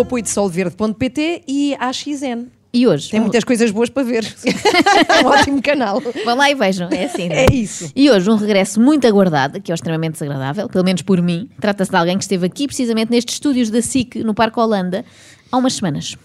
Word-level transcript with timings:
o 0.00 0.02
apoio 0.02 0.22
de 0.22 0.30
solverde.pt 0.30 1.42
e 1.46 1.76
AXN. 1.78 2.48
E 2.72 2.86
hoje? 2.86 3.10
Tem 3.10 3.20
muitas 3.20 3.42
coisas 3.42 3.70
boas 3.72 3.90
para 3.90 4.04
ver. 4.04 4.24
é 5.08 5.24
um 5.24 5.26
ótimo 5.26 5.60
canal. 5.60 6.00
Vão 6.24 6.36
lá 6.36 6.48
e 6.48 6.54
vejam, 6.54 6.88
é 6.90 7.04
assim. 7.04 7.28
não 7.28 7.34
É 7.34 7.46
isso. 7.52 7.90
E 7.96 8.08
hoje 8.08 8.30
um 8.30 8.36
regresso 8.36 8.80
muito 8.80 9.06
aguardado, 9.06 9.60
que 9.60 9.72
é 9.72 9.74
extremamente 9.74 10.12
desagradável, 10.12 10.68
pelo 10.68 10.84
menos 10.84 11.02
por 11.02 11.20
mim. 11.20 11.50
Trata-se 11.60 11.90
de 11.90 11.96
alguém 11.96 12.16
que 12.16 12.22
esteve 12.22 12.46
aqui 12.46 12.66
precisamente 12.66 13.10
nestes 13.10 13.34
estúdios 13.34 13.70
da 13.70 13.82
SIC, 13.82 14.22
no 14.22 14.34
Parque 14.34 14.60
Holanda, 14.60 15.04
há 15.50 15.56
umas 15.56 15.74
semanas. 15.74 16.16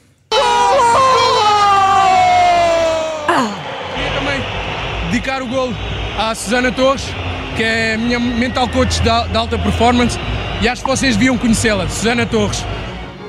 Queria 3.95 4.11
também 4.19 4.41
dedicar 5.11 5.41
o 5.41 5.47
gol 5.47 5.69
à 6.17 6.35
Susana 6.35 6.71
Torres, 6.71 7.05
que 7.57 7.63
é 7.63 7.95
a 7.95 7.97
minha 7.97 8.19
mental 8.19 8.69
coach 8.69 9.01
da, 9.01 9.25
da 9.25 9.39
alta 9.39 9.57
performance, 9.57 10.19
e 10.61 10.69
acho 10.69 10.83
que 10.83 10.87
vocês 10.87 11.15
deviam 11.15 11.37
conhecê-la, 11.39 11.89
Susana 11.89 12.25
Torres. 12.27 12.63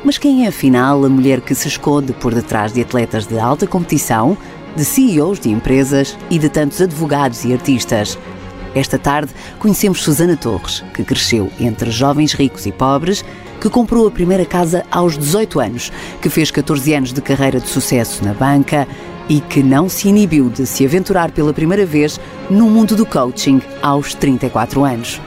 Mas 0.06 0.18
quem 0.18 0.44
é 0.44 0.48
afinal 0.50 1.04
a 1.04 1.08
mulher 1.08 1.40
que 1.40 1.52
se 1.52 1.66
esconde 1.66 2.12
por 2.12 2.32
detrás 2.32 2.72
de 2.72 2.80
atletas 2.80 3.26
de 3.26 3.40
alta 3.40 3.66
competição, 3.66 4.38
de 4.76 4.84
CEOs 4.84 5.40
de 5.40 5.50
empresas 5.50 6.16
e 6.30 6.38
de 6.38 6.48
tantos 6.48 6.80
advogados 6.80 7.44
e 7.44 7.52
artistas? 7.52 8.16
Esta 8.72 9.00
tarde 9.00 9.32
conhecemos 9.58 10.04
Susana 10.04 10.36
Torres, 10.36 10.84
que 10.94 11.02
cresceu 11.02 11.50
entre 11.58 11.90
jovens 11.90 12.34
ricos 12.34 12.66
e 12.66 12.70
pobres, 12.70 13.24
que 13.60 13.68
comprou 13.68 14.06
a 14.06 14.10
primeira 14.12 14.46
casa 14.46 14.86
aos 14.92 15.18
18 15.18 15.58
anos, 15.58 15.92
que 16.22 16.30
fez 16.30 16.52
14 16.52 16.94
anos 16.94 17.12
de 17.12 17.20
carreira 17.20 17.58
de 17.58 17.66
sucesso 17.66 18.24
na 18.24 18.32
banca 18.32 18.86
e 19.28 19.40
que 19.40 19.60
não 19.60 19.88
se 19.88 20.06
inibiu 20.06 20.48
de 20.48 20.66
se 20.66 20.86
aventurar 20.86 21.32
pela 21.32 21.52
primeira 21.52 21.84
vez 21.84 22.20
no 22.48 22.70
mundo 22.70 22.94
do 22.94 23.04
coaching 23.04 23.60
aos 23.82 24.14
34 24.14 24.84
anos. 24.84 25.20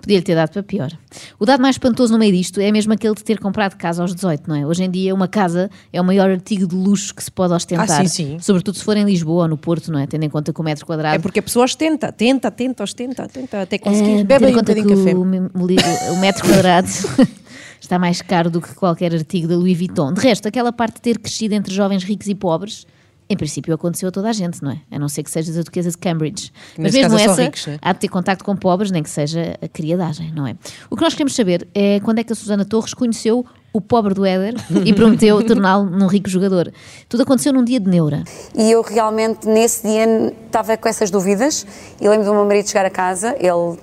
Podia-lhe 0.00 0.22
ter 0.22 0.34
dado 0.34 0.50
para 0.50 0.62
pior. 0.62 0.90
O 1.38 1.44
dado 1.46 1.60
mais 1.60 1.74
espantoso 1.74 2.12
no 2.12 2.18
meio 2.18 2.32
disto 2.32 2.60
é 2.60 2.70
mesmo 2.72 2.92
aquele 2.92 3.14
de 3.14 3.22
ter 3.22 3.38
comprado 3.38 3.76
casa 3.76 4.02
aos 4.02 4.14
18, 4.14 4.48
não 4.48 4.56
é? 4.56 4.66
Hoje 4.66 4.84
em 4.84 4.90
dia, 4.90 5.14
uma 5.14 5.28
casa 5.28 5.70
é 5.92 6.00
o 6.00 6.04
maior 6.04 6.30
artigo 6.30 6.66
de 6.66 6.74
luxo 6.74 7.14
que 7.14 7.22
se 7.22 7.30
pode 7.30 7.52
ostentar. 7.52 8.00
Ah, 8.00 8.06
sim, 8.06 8.08
sim. 8.08 8.38
Sobretudo 8.40 8.76
se 8.76 8.84
for 8.84 8.96
em 8.96 9.04
Lisboa 9.04 9.42
ou 9.42 9.48
no 9.48 9.56
Porto, 9.56 9.92
não 9.92 9.98
é? 9.98 10.06
Tendo 10.06 10.24
em 10.24 10.30
conta 10.30 10.52
que 10.52 10.60
o 10.60 10.64
metro 10.64 10.86
quadrado. 10.86 11.16
É 11.16 11.18
porque 11.18 11.40
a 11.40 11.42
pessoa 11.42 11.64
ostenta, 11.64 12.10
tenta, 12.12 12.50
tenta, 12.50 12.82
ostenta, 12.82 13.28
tenta, 13.28 13.62
até 13.62 13.78
conseguir. 13.78 14.20
É, 14.20 14.24
Bebe 14.24 14.46
aí 14.46 14.52
um 14.52 14.56
conta 14.56 14.74
que 14.74 14.82
bocadinho 14.82 15.04
de 15.04 15.12
café. 15.12 16.08
o, 16.10 16.14
o 16.14 16.16
metro 16.18 16.46
quadrado 16.46 16.88
está 17.80 17.98
mais 17.98 18.22
caro 18.22 18.50
do 18.50 18.60
que 18.60 18.74
qualquer 18.74 19.14
artigo 19.14 19.48
da 19.48 19.56
Louis 19.56 19.76
Vuitton. 19.76 20.12
De 20.12 20.20
resto, 20.20 20.46
aquela 20.46 20.72
parte 20.72 20.94
de 20.96 21.00
ter 21.02 21.18
crescido 21.18 21.54
entre 21.54 21.74
jovens 21.74 22.04
ricos 22.04 22.28
e 22.28 22.34
pobres, 22.34 22.86
em 23.30 23.36
princípio 23.36 23.72
aconteceu 23.72 24.08
a 24.08 24.12
toda 24.12 24.28
a 24.28 24.32
gente, 24.32 24.60
não 24.60 24.72
é? 24.72 24.80
A 24.90 24.98
não 24.98 25.08
ser 25.08 25.22
que 25.22 25.30
sejas 25.30 25.56
a 25.56 25.62
duquesa 25.62 25.88
de 25.88 25.96
Cambridge. 25.96 26.52
Mas 26.76 26.92
mesmo 26.92 27.16
essa, 27.16 27.42
ricos, 27.44 27.68
é? 27.68 27.78
há 27.80 27.92
de 27.92 28.00
ter 28.00 28.08
contacto 28.08 28.44
com 28.44 28.56
pobres, 28.56 28.90
nem 28.90 29.04
que 29.04 29.08
seja 29.08 29.56
a 29.62 29.68
criadagem, 29.68 30.32
não 30.34 30.44
é? 30.44 30.56
O 30.90 30.96
que 30.96 31.02
nós 31.02 31.14
queremos 31.14 31.36
saber 31.36 31.68
é 31.72 32.00
quando 32.00 32.18
é 32.18 32.24
que 32.24 32.32
a 32.32 32.36
Susana 32.36 32.64
Torres 32.64 32.92
conheceu 32.92 33.46
o 33.72 33.80
pobre 33.80 34.14
do 34.14 34.26
Éder 34.26 34.54
e 34.84 34.92
prometeu 34.92 35.40
torná-lo 35.46 35.88
num 35.88 36.08
rico 36.08 36.28
jogador. 36.28 36.72
Tudo 37.08 37.22
aconteceu 37.22 37.52
num 37.52 37.62
dia 37.62 37.78
de 37.78 37.88
neura. 37.88 38.24
E 38.52 38.68
eu 38.68 38.82
realmente, 38.82 39.46
nesse 39.46 39.86
dia, 39.86 40.34
estava 40.44 40.76
com 40.76 40.88
essas 40.88 41.08
dúvidas. 41.08 41.64
E 42.00 42.08
lembro 42.08 42.26
do 42.26 42.34
meu 42.34 42.44
marido 42.44 42.68
chegar 42.68 42.84
a 42.84 42.90
casa, 42.90 43.36
ele 43.38 43.78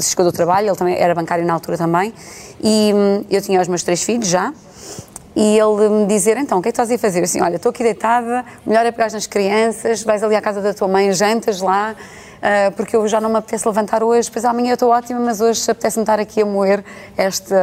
chegou 0.00 0.24
do 0.24 0.32
trabalho, 0.32 0.68
ele 0.68 0.76
também 0.76 0.96
era 0.96 1.14
bancário 1.14 1.44
na 1.44 1.52
altura 1.52 1.76
também, 1.76 2.12
e 2.62 2.92
hum, 2.94 3.24
eu 3.30 3.40
tinha 3.42 3.60
os 3.60 3.68
meus 3.68 3.82
três 3.82 4.02
filhos 4.02 4.26
já. 4.26 4.52
E 5.36 5.58
ele 5.58 5.88
me 5.90 6.06
dizer, 6.06 6.38
então, 6.38 6.58
o 6.58 6.62
que 6.62 6.70
é 6.70 6.72
que 6.72 6.80
estás 6.80 6.90
a 6.90 6.96
fazer? 6.96 7.22
Assim, 7.22 7.42
olha, 7.42 7.56
estou 7.56 7.68
aqui 7.68 7.82
deitada, 7.82 8.42
melhor 8.64 8.86
é 8.86 8.90
pegar 8.90 9.12
nas 9.12 9.26
crianças, 9.26 10.02
vais 10.02 10.22
ali 10.22 10.34
à 10.34 10.40
casa 10.40 10.62
da 10.62 10.72
tua 10.72 10.88
mãe, 10.88 11.12
jantas 11.12 11.60
lá, 11.60 11.94
ah, 12.42 12.72
porque 12.74 12.96
eu 12.96 13.06
já 13.06 13.20
não 13.20 13.28
me 13.28 13.36
apetece 13.36 13.68
levantar 13.68 14.02
hoje, 14.02 14.28
depois 14.28 14.46
amanhã 14.46 14.70
eu 14.70 14.74
estou 14.74 14.90
ótima, 14.90 15.20
mas 15.20 15.42
hoje 15.42 15.70
apetece-me 15.70 16.04
estar 16.04 16.18
aqui 16.18 16.40
a 16.40 16.46
moer 16.46 16.82
este, 17.18 17.54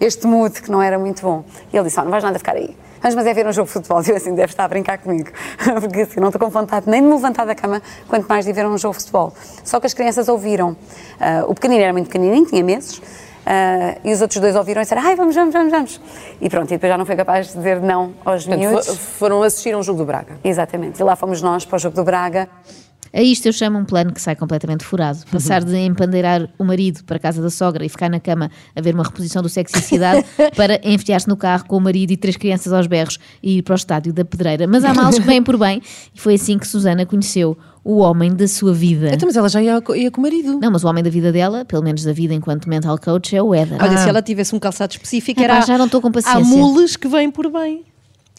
este 0.00 0.26
mood 0.26 0.60
que 0.60 0.68
não 0.68 0.82
era 0.82 0.98
muito 0.98 1.22
bom. 1.22 1.44
E 1.72 1.76
ele 1.76 1.84
disse, 1.84 2.00
oh, 2.00 2.02
não 2.02 2.10
vais 2.10 2.24
nada 2.24 2.38
ficar 2.38 2.56
aí. 2.56 2.76
Mas, 3.02 3.14
mas 3.14 3.26
é 3.26 3.34
ver 3.34 3.46
um 3.46 3.52
jogo 3.52 3.66
de 3.66 3.72
futebol. 3.72 4.02
E 4.02 4.08
eu 4.10 4.16
assim, 4.16 4.34
deve 4.34 4.52
estar 4.52 4.64
a 4.64 4.68
brincar 4.68 4.98
comigo. 4.98 5.30
Porque 5.80 6.00
assim, 6.02 6.20
não 6.20 6.28
estou 6.28 6.40
com 6.40 6.48
vontade 6.48 6.88
nem 6.88 7.00
de 7.02 7.08
me 7.08 7.14
levantar 7.14 7.44
da 7.44 7.54
cama, 7.54 7.82
quanto 8.08 8.26
mais 8.26 8.44
de 8.44 8.52
ver 8.52 8.66
um 8.66 8.78
jogo 8.78 8.94
de 8.94 9.00
futebol. 9.00 9.32
Só 9.64 9.78
que 9.80 9.86
as 9.86 9.94
crianças 9.94 10.28
ouviram. 10.28 10.76
Ah, 11.20 11.44
o 11.46 11.54
pequenino 11.54 11.82
era 11.82 11.92
muito 11.92 12.06
pequenininho, 12.06 12.46
tinha 12.46 12.62
meses. 12.62 13.02
Ah, 13.46 13.96
e 14.04 14.12
os 14.12 14.20
outros 14.22 14.40
dois 14.40 14.54
ouviram 14.56 14.80
e 14.80 14.84
disseram, 14.84 15.02
ai, 15.02 15.14
vamos, 15.16 15.34
vamos, 15.34 15.52
vamos, 15.52 15.70
vamos. 15.72 16.00
E 16.40 16.48
pronto, 16.48 16.70
e 16.70 16.74
depois 16.76 16.90
já 16.90 16.96
não 16.98 17.06
foi 17.06 17.16
capaz 17.16 17.48
de 17.48 17.54
dizer 17.54 17.80
não 17.80 18.12
aos 18.24 18.44
Portanto, 18.46 18.60
miúdos. 18.68 18.86
fo- 18.86 18.94
foram 18.94 19.42
assistir 19.42 19.74
a 19.74 19.78
um 19.78 19.82
jogo 19.82 19.98
do 19.98 20.04
Braga. 20.04 20.38
Exatamente. 20.44 21.00
E 21.00 21.04
lá 21.04 21.16
fomos 21.16 21.42
nós 21.42 21.64
para 21.64 21.76
o 21.76 21.78
jogo 21.78 21.96
do 21.96 22.04
Braga. 22.04 22.48
A 23.12 23.20
isto 23.20 23.46
eu 23.46 23.52
chamo 23.52 23.78
um 23.78 23.84
plano 23.84 24.12
que 24.12 24.20
sai 24.20 24.34
completamente 24.34 24.84
furado. 24.84 25.18
Passar 25.30 25.62
de 25.62 25.76
empandeirar 25.76 26.48
o 26.58 26.64
marido 26.64 27.04
para 27.04 27.16
a 27.16 27.20
casa 27.20 27.42
da 27.42 27.50
sogra 27.50 27.84
e 27.84 27.88
ficar 27.88 28.08
na 28.08 28.18
cama 28.18 28.50
a 28.74 28.80
ver 28.80 28.94
uma 28.94 29.04
reposição 29.04 29.42
do 29.42 29.48
Sexy 29.50 29.82
Cidade 29.82 30.24
para 30.56 30.80
enfiar-se 30.82 31.28
no 31.28 31.36
carro 31.36 31.64
com 31.66 31.76
o 31.76 31.80
marido 31.80 32.10
e 32.10 32.16
três 32.16 32.36
crianças 32.36 32.72
aos 32.72 32.86
berros 32.86 33.18
e 33.42 33.58
ir 33.58 33.62
para 33.62 33.74
o 33.74 33.76
estádio 33.76 34.12
da 34.14 34.24
Pedreira. 34.24 34.66
Mas 34.66 34.82
há 34.84 34.94
males 34.94 35.18
que 35.18 35.26
vêm 35.26 35.42
por 35.42 35.58
bem 35.58 35.82
e 36.14 36.18
foi 36.18 36.34
assim 36.34 36.56
que 36.58 36.66
Susana 36.66 37.04
conheceu 37.04 37.56
o 37.84 37.98
homem 37.98 38.34
da 38.34 38.48
sua 38.48 38.72
vida. 38.72 39.10
Então, 39.12 39.26
mas 39.26 39.36
ela 39.36 39.48
já 39.48 39.60
ia, 39.60 39.82
ia 39.96 40.10
com 40.10 40.20
o 40.20 40.22
marido. 40.22 40.58
Não, 40.60 40.70
mas 40.70 40.84
o 40.84 40.88
homem 40.88 41.02
da 41.02 41.10
vida 41.10 41.32
dela, 41.32 41.64
pelo 41.64 41.82
menos 41.82 42.04
da 42.04 42.12
vida 42.12 42.32
enquanto 42.32 42.68
mental 42.68 42.96
coach, 42.98 43.36
é 43.36 43.42
o 43.42 43.54
Éder. 43.54 43.76
Olha, 43.82 43.98
se 43.98 44.08
ela 44.08 44.22
tivesse 44.22 44.54
um 44.54 44.58
calçado 44.58 44.92
específico, 44.92 45.40
Epá, 45.40 45.56
era. 45.56 45.66
já 45.66 45.76
não 45.76 45.86
estou 45.86 46.00
com 46.00 46.10
paciência. 46.10 46.40
Há 46.40 46.44
mules 46.44 46.96
que 46.96 47.08
vêm 47.08 47.30
por 47.30 47.50
bem. 47.50 47.84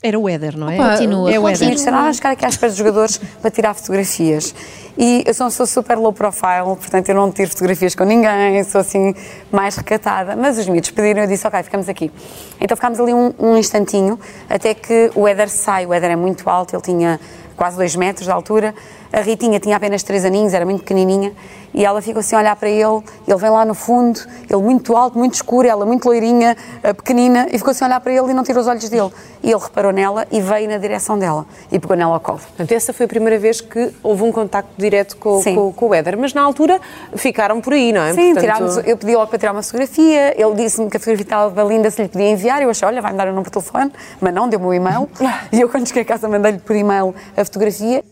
Era 0.05 0.19
o 0.19 0.27
Éder, 0.27 0.57
não 0.57 0.69
é? 0.69 0.75
Opa, 0.75 0.89
Continua. 0.91 1.31
É 1.33 1.39
o 1.39 1.47
Éder. 1.47 1.77
vamos 1.89 2.17
ficar 2.17 2.31
aqui 2.31 2.45
à 2.45 2.49
espera 2.49 2.69
dos 2.69 2.77
jogadores 2.77 3.17
para 3.41 3.49
tirar 3.49 3.73
fotografias. 3.73 4.53
E 4.97 5.23
eu 5.25 5.33
sou 5.33 5.45
uma 5.45 5.49
pessoa 5.49 5.65
super 5.65 5.97
low 5.97 6.11
profile, 6.11 6.75
portanto 6.77 7.07
eu 7.07 7.15
não 7.15 7.31
tiro 7.31 7.49
fotografias 7.49 7.95
com 7.95 8.03
ninguém, 8.03 8.61
sou 8.65 8.81
assim 8.81 9.15
mais 9.49 9.77
recatada. 9.77 10.35
Mas 10.35 10.57
os 10.57 10.67
miúdos 10.67 10.91
pediram, 10.91 11.21
eu 11.21 11.27
disse, 11.27 11.47
ok, 11.47 11.63
ficamos 11.63 11.87
aqui. 11.87 12.11
Então 12.59 12.75
ficámos 12.75 12.99
ali 12.99 13.13
um, 13.13 13.33
um 13.39 13.55
instantinho, 13.55 14.19
até 14.49 14.73
que 14.73 15.09
o 15.15 15.25
Éder 15.25 15.49
sai. 15.49 15.85
O 15.85 15.93
Éder 15.93 16.11
é 16.11 16.15
muito 16.17 16.49
alto, 16.49 16.75
ele 16.75 16.83
tinha 16.83 17.17
quase 17.55 17.77
dois 17.77 17.95
metros 17.95 18.25
de 18.25 18.31
altura. 18.31 18.75
A 19.11 19.21
Ritinha 19.21 19.57
tinha 19.57 19.77
apenas 19.77 20.03
três 20.03 20.25
aninhos, 20.25 20.53
era 20.53 20.65
muito 20.65 20.81
pequenininha. 20.81 21.31
E 21.73 21.85
ela 21.85 22.01
ficou 22.01 22.19
assim 22.19 22.35
a 22.35 22.39
olhar 22.39 22.56
para 22.56 22.69
ele, 22.69 23.01
ele 23.28 23.38
vem 23.38 23.50
lá 23.50 23.66
no 23.66 23.73
fundo, 23.73 24.19
ele 24.50 24.61
muito 24.61 24.95
alto, 24.95 25.17
muito 25.17 25.34
escuro, 25.34 25.67
ela 25.67 25.85
muito 25.85 26.06
loirinha, 26.06 26.56
eh, 26.84 26.94
pequenina, 26.94 27.47
e 27.51 27.57
ficou 27.57 27.72
assim 27.72 27.84
a 27.84 27.88
olhar 27.88 28.00
para 28.00 28.11
ele 28.13 28.31
e 28.31 28.34
não 28.34 28.44
tirou 28.44 28.61
os 28.61 28.67
olhos 28.67 28.88
dele. 28.89 29.11
E 29.41 29.51
ele 29.51 29.59
reparou 29.59 29.91
nela 29.91 30.28
e 30.31 30.39
veio 30.39 30.69
na 30.69 30.78
direção 30.78 31.17
dela 31.17 31.45
e 31.72 31.79
pegou 31.79 31.97
nela 31.97 32.13
ao 32.13 32.19
colo. 32.19 32.39
Portanto, 32.39 32.72
essa 32.72 32.94
foi 32.94 33.06
a 33.06 33.09
primeira 33.09 33.39
vez 33.39 33.59
que 33.59 33.91
houve 34.03 34.23
um 34.23 34.31
contacto 34.31 34.72
direto 34.78 35.17
com, 35.17 35.44
com, 35.44 35.73
com 35.73 35.88
o 35.88 35.94
Éder. 35.94 36.17
Mas 36.17 36.33
na 36.33 36.41
altura 36.41 36.79
ficaram 37.16 37.59
por 37.59 37.73
aí, 37.73 37.91
não 37.91 38.01
é? 38.01 38.13
Sim, 38.13 38.33
Portanto, 38.33 38.41
tirámos, 38.41 38.78
eu 38.85 38.97
pedi 38.97 39.16
logo 39.16 39.28
para 39.28 39.39
tirar 39.39 39.51
uma 39.51 39.63
fotografia, 39.63 40.33
ele 40.39 40.56
disse-me 40.56 40.89
que 40.89 40.97
a 40.97 41.00
fotografia 41.00 41.23
estava 41.23 41.63
linda, 41.63 41.89
se 41.89 42.01
lhe 42.01 42.07
podia 42.07 42.29
enviar, 42.29 42.62
eu 42.62 42.69
achei, 42.69 42.88
olha, 42.88 43.01
vai-me 43.01 43.17
dar 43.17 43.28
o 43.28 43.31
número 43.31 43.45
de 43.45 43.51
telefone, 43.51 43.91
mas 44.22 44.33
não, 44.33 44.47
deu-me 44.47 44.66
o 44.66 44.73
e-mail, 44.73 45.09
e 45.51 45.59
eu 45.59 45.69
quando 45.69 45.88
cheguei 45.88 46.03
a 46.03 46.06
casa 46.06 46.28
mandei-lhe 46.28 46.59
por 46.59 46.75
e-mail 46.75 47.13
a 47.35 47.44
fotografia, 47.44 48.03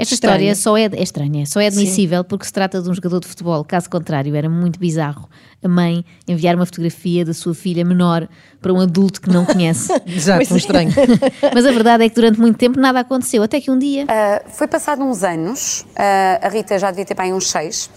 Esta 0.00 0.14
história 0.14 0.54
só 0.54 0.76
é, 0.76 0.84
é 0.84 1.02
estranha, 1.02 1.44
só 1.44 1.60
é 1.60 1.66
admissível 1.66 2.24
porque 2.24 2.46
se 2.46 2.52
trata 2.52 2.80
de 2.80 2.88
um 2.88 2.94
jogador 2.94 3.20
de 3.20 3.28
futebol. 3.28 3.62
Caso 3.64 3.90
contrário, 3.90 4.34
era 4.34 4.48
muito 4.48 4.78
bizarro 4.78 5.28
a 5.62 5.68
mãe 5.68 6.04
enviar 6.26 6.56
uma 6.56 6.64
fotografia 6.64 7.24
da 7.24 7.34
sua 7.34 7.54
filha 7.54 7.84
menor 7.84 8.26
para 8.60 8.72
um 8.72 8.80
adulto 8.80 9.20
que 9.20 9.28
não 9.28 9.44
conhece. 9.44 9.92
Exato, 10.06 10.54
um 10.54 10.56
estranho. 10.56 10.90
Mas 11.54 11.66
a 11.66 11.72
verdade 11.72 12.04
é 12.04 12.08
que 12.08 12.14
durante 12.14 12.40
muito 12.40 12.56
tempo 12.56 12.80
nada 12.80 13.00
aconteceu, 13.00 13.42
até 13.42 13.60
que 13.60 13.70
um 13.70 13.78
dia. 13.78 14.06
Ah, 14.08 14.42
foi 14.48 14.66
passado 14.66 15.02
uns 15.02 15.22
anos, 15.22 15.84
ah, 15.94 16.40
a 16.42 16.48
Rita 16.48 16.78
já 16.78 16.90
devia 16.90 17.04
ter 17.04 17.14
para 17.14 17.26
aí 17.26 17.32
uns 17.32 17.50
seis, 17.50 17.90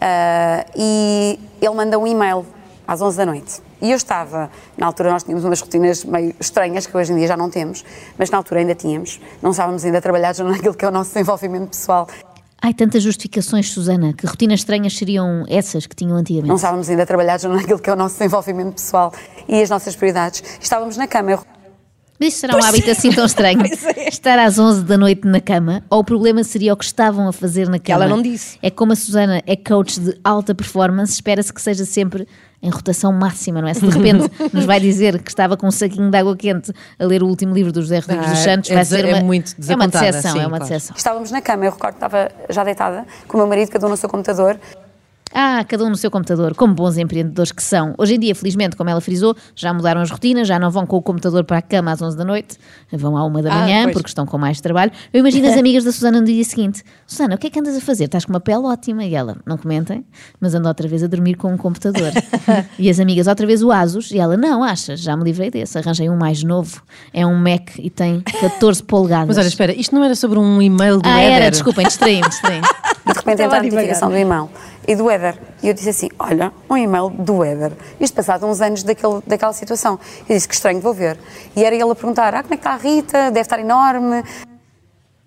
ah, 0.00 0.64
e 0.74 1.38
ele 1.60 1.74
manda 1.74 1.98
um 1.98 2.06
e-mail 2.06 2.46
às 2.86 3.02
11 3.02 3.16
da 3.18 3.26
noite. 3.26 3.69
E 3.82 3.90
eu 3.90 3.96
estava, 3.96 4.50
na 4.76 4.86
altura 4.86 5.10
nós 5.10 5.22
tínhamos 5.22 5.44
umas 5.44 5.60
rotinas 5.60 6.04
meio 6.04 6.34
estranhas, 6.38 6.86
que 6.86 6.96
hoje 6.96 7.12
em 7.12 7.16
dia 7.16 7.28
já 7.28 7.36
não 7.36 7.48
temos, 7.48 7.84
mas 8.18 8.30
na 8.30 8.38
altura 8.38 8.60
ainda 8.60 8.74
tínhamos. 8.74 9.20
Não 9.42 9.52
estávamos 9.52 9.84
ainda 9.84 10.00
trabalhados 10.00 10.40
naquilo 10.44 10.74
que 10.74 10.84
é 10.84 10.88
o 10.88 10.90
nosso 10.90 11.10
desenvolvimento 11.12 11.70
pessoal. 11.70 12.06
Ai, 12.62 12.74
tantas 12.74 13.02
justificações, 13.02 13.70
Susana, 13.70 14.12
que 14.12 14.26
rotinas 14.26 14.60
estranhas 14.60 14.94
seriam 14.94 15.46
essas 15.48 15.86
que 15.86 15.96
tinham 15.96 16.12
Não 16.12 16.20
antigamente. 16.20 16.54
estávamos 16.54 16.90
ainda 16.90 17.06
trabalhados 17.06 17.44
naquilo 17.46 17.78
que 17.78 17.88
é 17.88 17.92
o 17.92 17.96
nosso 17.96 18.18
desenvolvimento 18.18 18.74
pessoal 18.74 19.14
e 19.48 19.62
as 19.62 19.70
nossas 19.70 19.96
prioridades. 19.96 20.42
Estávamos 20.60 20.98
na 20.98 21.06
cama. 21.06 21.30
Eu 21.30 21.40
Mas 22.18 22.34
isso 22.34 22.40
será 22.40 22.54
um 22.54 22.62
hábito 22.62 22.90
assim 22.90 23.10
tão 23.12 23.24
estranho. 23.24 23.62
Estar 24.06 24.38
às 24.38 24.58
11 24.58 24.84
da 24.84 24.98
noite 24.98 25.26
na 25.26 25.40
cama, 25.40 25.82
ou 25.88 26.00
o 26.00 26.04
problema 26.04 26.44
seria 26.44 26.74
o 26.74 26.76
que 26.76 26.84
estavam 26.84 27.26
a 27.26 27.32
fazer 27.32 27.66
na 27.66 27.78
cama? 27.78 28.04
ela 28.04 28.14
não 28.14 28.20
disse. 28.20 28.58
É 28.60 28.68
como 28.70 28.92
a 28.92 28.96
Susana 28.96 29.42
é 29.46 29.56
coach 29.56 29.98
de 29.98 30.20
alta 30.22 30.54
performance, 30.54 31.14
espera-se 31.14 31.50
que 31.50 31.62
seja 31.62 31.86
sempre 31.86 32.28
em 32.62 32.68
rotação 32.68 33.12
máxima, 33.12 33.60
não 33.60 33.68
é? 33.68 33.74
Se 33.74 33.86
de 33.86 33.96
repente 33.96 34.30
nos 34.52 34.64
vai 34.64 34.78
dizer 34.78 35.22
que 35.22 35.30
estava 35.30 35.56
com 35.56 35.66
um 35.66 35.70
saquinho 35.70 36.10
de 36.10 36.16
água 36.16 36.36
quente 36.36 36.72
a 36.98 37.04
ler 37.04 37.22
o 37.22 37.26
último 37.26 37.54
livro 37.54 37.72
do 37.72 37.80
José 37.80 37.98
Rodrigues 37.98 38.26
Ah, 38.26 38.30
dos 38.30 38.38
Santos, 38.40 38.70
é 38.70 38.74
vai 38.74 38.84
ser 38.84 39.04
é 39.04 39.14
uma, 39.14 39.22
muito 39.22 39.54
é 39.66 39.74
uma 39.74 39.88
decepção, 39.88 40.32
sim, 40.32 40.38
é 40.38 40.46
uma 40.46 40.58
claro. 40.58 40.64
decepção. 40.64 40.96
Estávamos 40.96 41.30
na 41.30 41.40
cama, 41.40 41.64
eu 41.64 41.72
recordo 41.72 41.94
que 41.94 42.04
estava 42.04 42.30
já 42.50 42.64
deitada 42.64 43.06
com 43.26 43.36
o 43.36 43.40
meu 43.40 43.46
marido, 43.46 43.70
cada 43.70 43.86
um 43.86 43.90
no 43.90 43.96
seu 43.96 44.08
computador. 44.08 44.58
Ah, 45.32 45.64
cada 45.68 45.84
um 45.84 45.90
no 45.90 45.96
seu 45.96 46.10
computador, 46.10 46.54
como 46.56 46.74
bons 46.74 46.98
empreendedores 46.98 47.52
que 47.52 47.62
são. 47.62 47.94
Hoje 47.96 48.16
em 48.16 48.18
dia, 48.18 48.34
felizmente, 48.34 48.74
como 48.74 48.90
ela 48.90 49.00
frisou, 49.00 49.36
já 49.54 49.72
mudaram 49.72 50.00
as 50.00 50.10
rotinas, 50.10 50.48
já 50.48 50.58
não 50.58 50.70
vão 50.70 50.84
com 50.84 50.96
o 50.96 51.02
computador 51.02 51.44
para 51.44 51.58
a 51.58 51.62
cama 51.62 51.92
às 51.92 52.02
11 52.02 52.16
da 52.16 52.24
noite, 52.24 52.56
vão 52.92 53.16
à 53.16 53.24
1 53.24 53.42
da 53.42 53.52
Ah, 53.52 53.60
manhã, 53.60 53.82
pois. 53.84 53.92
porque 53.94 54.08
estão 54.08 54.26
com 54.26 54.36
mais 54.38 54.60
trabalho. 54.60 54.90
Eu 55.12 55.20
imagino 55.20 55.46
as 55.48 55.54
amigas 55.58 55.84
da 55.84 55.92
Susana 55.92 56.18
no 56.20 56.26
dia 56.26 56.42
seguinte: 56.42 56.82
Susana, 57.06 57.36
o 57.36 57.38
que 57.38 57.46
é 57.46 57.50
que 57.50 57.60
andas 57.60 57.76
a 57.76 57.80
fazer? 57.80 58.04
Estás 58.04 58.24
com 58.24 58.32
uma 58.32 58.40
pele 58.40 58.64
ótima. 58.64 59.04
E 59.04 59.14
ela, 59.14 59.36
não 59.46 59.56
comentem, 59.56 60.04
mas 60.40 60.52
ando 60.54 60.66
outra 60.66 60.88
vez 60.88 61.02
a 61.04 61.06
dormir 61.06 61.34
com 61.36 61.52
um 61.52 61.56
computador. 61.56 62.10
e 62.76 62.90
as 62.90 62.98
amigas, 62.98 63.28
outra 63.28 63.46
vez 63.46 63.62
o 63.62 63.70
Asus. 63.70 64.10
E 64.10 64.18
ela, 64.18 64.36
não, 64.36 64.64
achas, 64.64 64.98
já 65.00 65.16
me 65.16 65.22
livrei 65.22 65.48
desse, 65.50 65.78
arranjei 65.78 66.10
um 66.10 66.16
mais 66.16 66.42
novo. 66.42 66.82
É 67.14 67.24
um 67.24 67.36
Mac 67.36 67.78
e 67.78 67.88
tem 67.88 68.20
14 68.20 68.82
polegadas. 68.84 69.28
Mas 69.28 69.38
olha, 69.38 69.46
espera, 69.46 69.72
isto 69.72 69.94
não 69.94 70.02
era 70.02 70.16
sobre 70.16 70.40
um 70.40 70.60
e-mail 70.60 70.98
do 71.00 71.08
Ah, 71.08 71.20
Éder? 71.20 71.32
era, 71.36 71.50
desculpem, 71.52 71.86
distraí-me, 71.86 72.28
distraí-me. 72.28 72.66
De 73.12 73.18
repente 73.18 73.42
entra 73.42 73.56
a 73.56 73.60
a 73.60 73.62
notificação 73.62 74.08
do 74.08 74.16
e-mail 74.16 74.48
e 74.86 74.94
do 74.94 75.10
Éder. 75.10 75.38
E 75.62 75.68
eu 75.68 75.74
disse 75.74 75.90
assim: 75.90 76.08
Olha, 76.18 76.52
um 76.68 76.76
e-mail 76.76 77.10
do 77.10 77.44
Éder. 77.44 77.72
Isto 77.98 78.14
passado 78.14 78.46
uns 78.46 78.60
anos 78.60 78.82
daquele, 78.82 79.20
daquela 79.26 79.52
situação. 79.52 79.98
Eu 80.28 80.34
disse: 80.34 80.48
Que 80.48 80.54
estranho, 80.54 80.80
vou 80.80 80.94
ver. 80.94 81.18
E 81.56 81.64
era 81.64 81.74
ele 81.74 81.90
a 81.90 81.94
perguntar: 81.94 82.34
Ah, 82.34 82.42
como 82.42 82.54
é 82.54 82.56
que 82.56 82.66
está 82.66 82.72
a 82.72 82.76
Rita? 82.76 83.30
Deve 83.30 83.40
estar 83.40 83.58
enorme. 83.58 84.22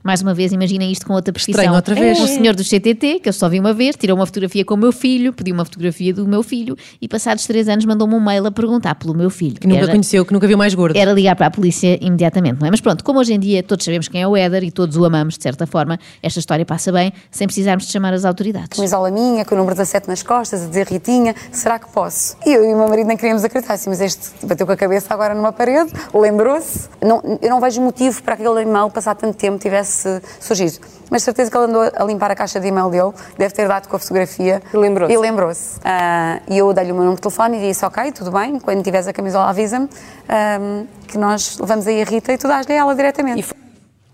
Mais 0.03 0.21
uma 0.21 0.33
vez, 0.33 0.51
imaginem 0.51 0.91
isto 0.91 1.05
com 1.05 1.13
outra 1.13 1.31
prescrição. 1.31 1.61
Estranho 1.61 1.75
outra 1.77 1.95
vez. 1.95 2.19
O 2.19 2.27
senhor 2.27 2.53
do 2.53 2.63
CTT, 2.63 3.19
que 3.21 3.29
eu 3.29 3.33
só 3.33 3.47
vi 3.47 3.59
uma 3.59 3.73
vez, 3.73 3.95
tirou 3.95 4.17
uma 4.17 4.25
fotografia 4.25 4.65
com 4.65 4.73
o 4.73 4.77
meu 4.77 4.91
filho, 4.91 5.31
pediu 5.31 5.53
uma 5.55 5.63
fotografia 5.63 6.13
do 6.13 6.27
meu 6.27 6.43
filho 6.43 6.75
e, 7.01 7.07
passados 7.07 7.45
três 7.45 7.69
anos, 7.69 7.85
mandou-me 7.85 8.13
um 8.13 8.19
mail 8.19 8.45
a 8.45 8.51
perguntar 8.51 8.95
pelo 8.95 9.13
meu 9.13 9.29
filho. 9.29 9.55
Que 9.55 9.65
nunca 9.67 9.83
Era- 9.83 9.91
conheceu, 9.91 10.25
que 10.25 10.33
nunca 10.33 10.45
viu 10.45 10.57
mais 10.57 10.73
gordo. 10.73 10.97
Era 10.97 11.13
ligar 11.13 11.35
para 11.37 11.47
a 11.47 11.51
polícia 11.51 11.97
imediatamente, 12.01 12.59
não 12.59 12.67
é? 12.67 12.71
Mas 12.71 12.81
pronto, 12.81 13.01
como 13.01 13.19
hoje 13.19 13.33
em 13.33 13.39
dia 13.39 13.63
todos 13.63 13.85
sabemos 13.85 14.09
quem 14.09 14.21
é 14.21 14.27
o 14.27 14.35
Éder 14.35 14.63
e 14.65 14.71
todos 14.71 14.97
o 14.97 15.05
amamos, 15.05 15.37
de 15.37 15.43
certa 15.43 15.65
forma, 15.65 15.97
esta 16.21 16.37
história 16.39 16.65
passa 16.65 16.91
bem, 16.91 17.13
sem 17.31 17.47
precisarmos 17.47 17.85
de 17.85 17.91
chamar 17.93 18.13
as 18.13 18.25
autoridades. 18.25 18.77
Camisola 18.77 19.09
minha, 19.09 19.45
com 19.45 19.55
o 19.55 19.57
número 19.57 19.73
17 19.73 20.09
nas 20.09 20.21
costas, 20.21 20.63
a 20.63 20.67
dizer 20.67 20.85
Ritinha, 20.87 21.33
será 21.51 21.79
que 21.79 21.87
posso? 21.89 22.35
E 22.45 22.51
eu 22.53 22.65
e 22.65 22.73
o 22.73 22.77
meu 22.77 22.89
marido 22.89 23.07
nem 23.07 23.15
queríamos 23.15 23.43
acreditar, 23.45 23.75
assim, 23.75 23.89
mas 23.89 24.01
este 24.01 24.31
bateu 24.45 24.65
com 24.65 24.73
a 24.73 24.77
cabeça 24.77 25.13
agora 25.13 25.33
numa 25.33 25.53
parede, 25.53 25.93
lembrou-se. 26.13 26.89
Não, 27.01 27.21
eu 27.41 27.49
não 27.49 27.61
vejo 27.61 27.79
motivo 27.81 28.21
para 28.21 28.33
aquele 28.33 28.61
e-mail 28.63 28.89
passar 28.89 29.15
tanto 29.15 29.37
tempo 29.37 29.57
tivesse 29.59 29.92
surgido. 30.39 30.79
Mas 31.09 31.23
certeza 31.23 31.51
que 31.51 31.57
ele 31.57 31.65
andou 31.65 31.81
a 31.81 32.03
limpar 32.03 32.31
a 32.31 32.35
caixa 32.35 32.59
de 32.59 32.67
e-mail 32.67 32.89
dele, 32.89 33.11
deve 33.37 33.53
ter 33.53 33.67
dado 33.67 33.87
com 33.87 33.95
a 33.95 33.99
fotografia. 33.99 34.61
E 34.73 34.77
lembrou-se. 34.77 35.13
E 35.13 35.17
lembrou-se. 35.17 35.79
Ah, 35.83 36.39
E 36.47 36.57
eu 36.57 36.73
dei-lhe 36.73 36.91
o 36.91 36.95
meu 36.95 37.03
número 37.03 37.17
de 37.17 37.21
telefone 37.21 37.57
e 37.57 37.67
disse: 37.69 37.85
Ok, 37.85 38.11
tudo 38.11 38.31
bem, 38.31 38.59
quando 38.59 38.83
tiveres 38.83 39.07
a 39.07 39.13
camisola, 39.13 39.49
avisa-me 39.49 39.87
ah, 40.27 40.83
que 41.07 41.17
nós 41.17 41.57
levamos 41.59 41.85
aí 41.87 42.01
a 42.01 42.05
Rita 42.05 42.33
e 42.33 42.37
tu 42.37 42.47
dás-lhe 42.47 42.73
a 42.73 42.77
ela 42.77 42.95
diretamente. 42.95 43.53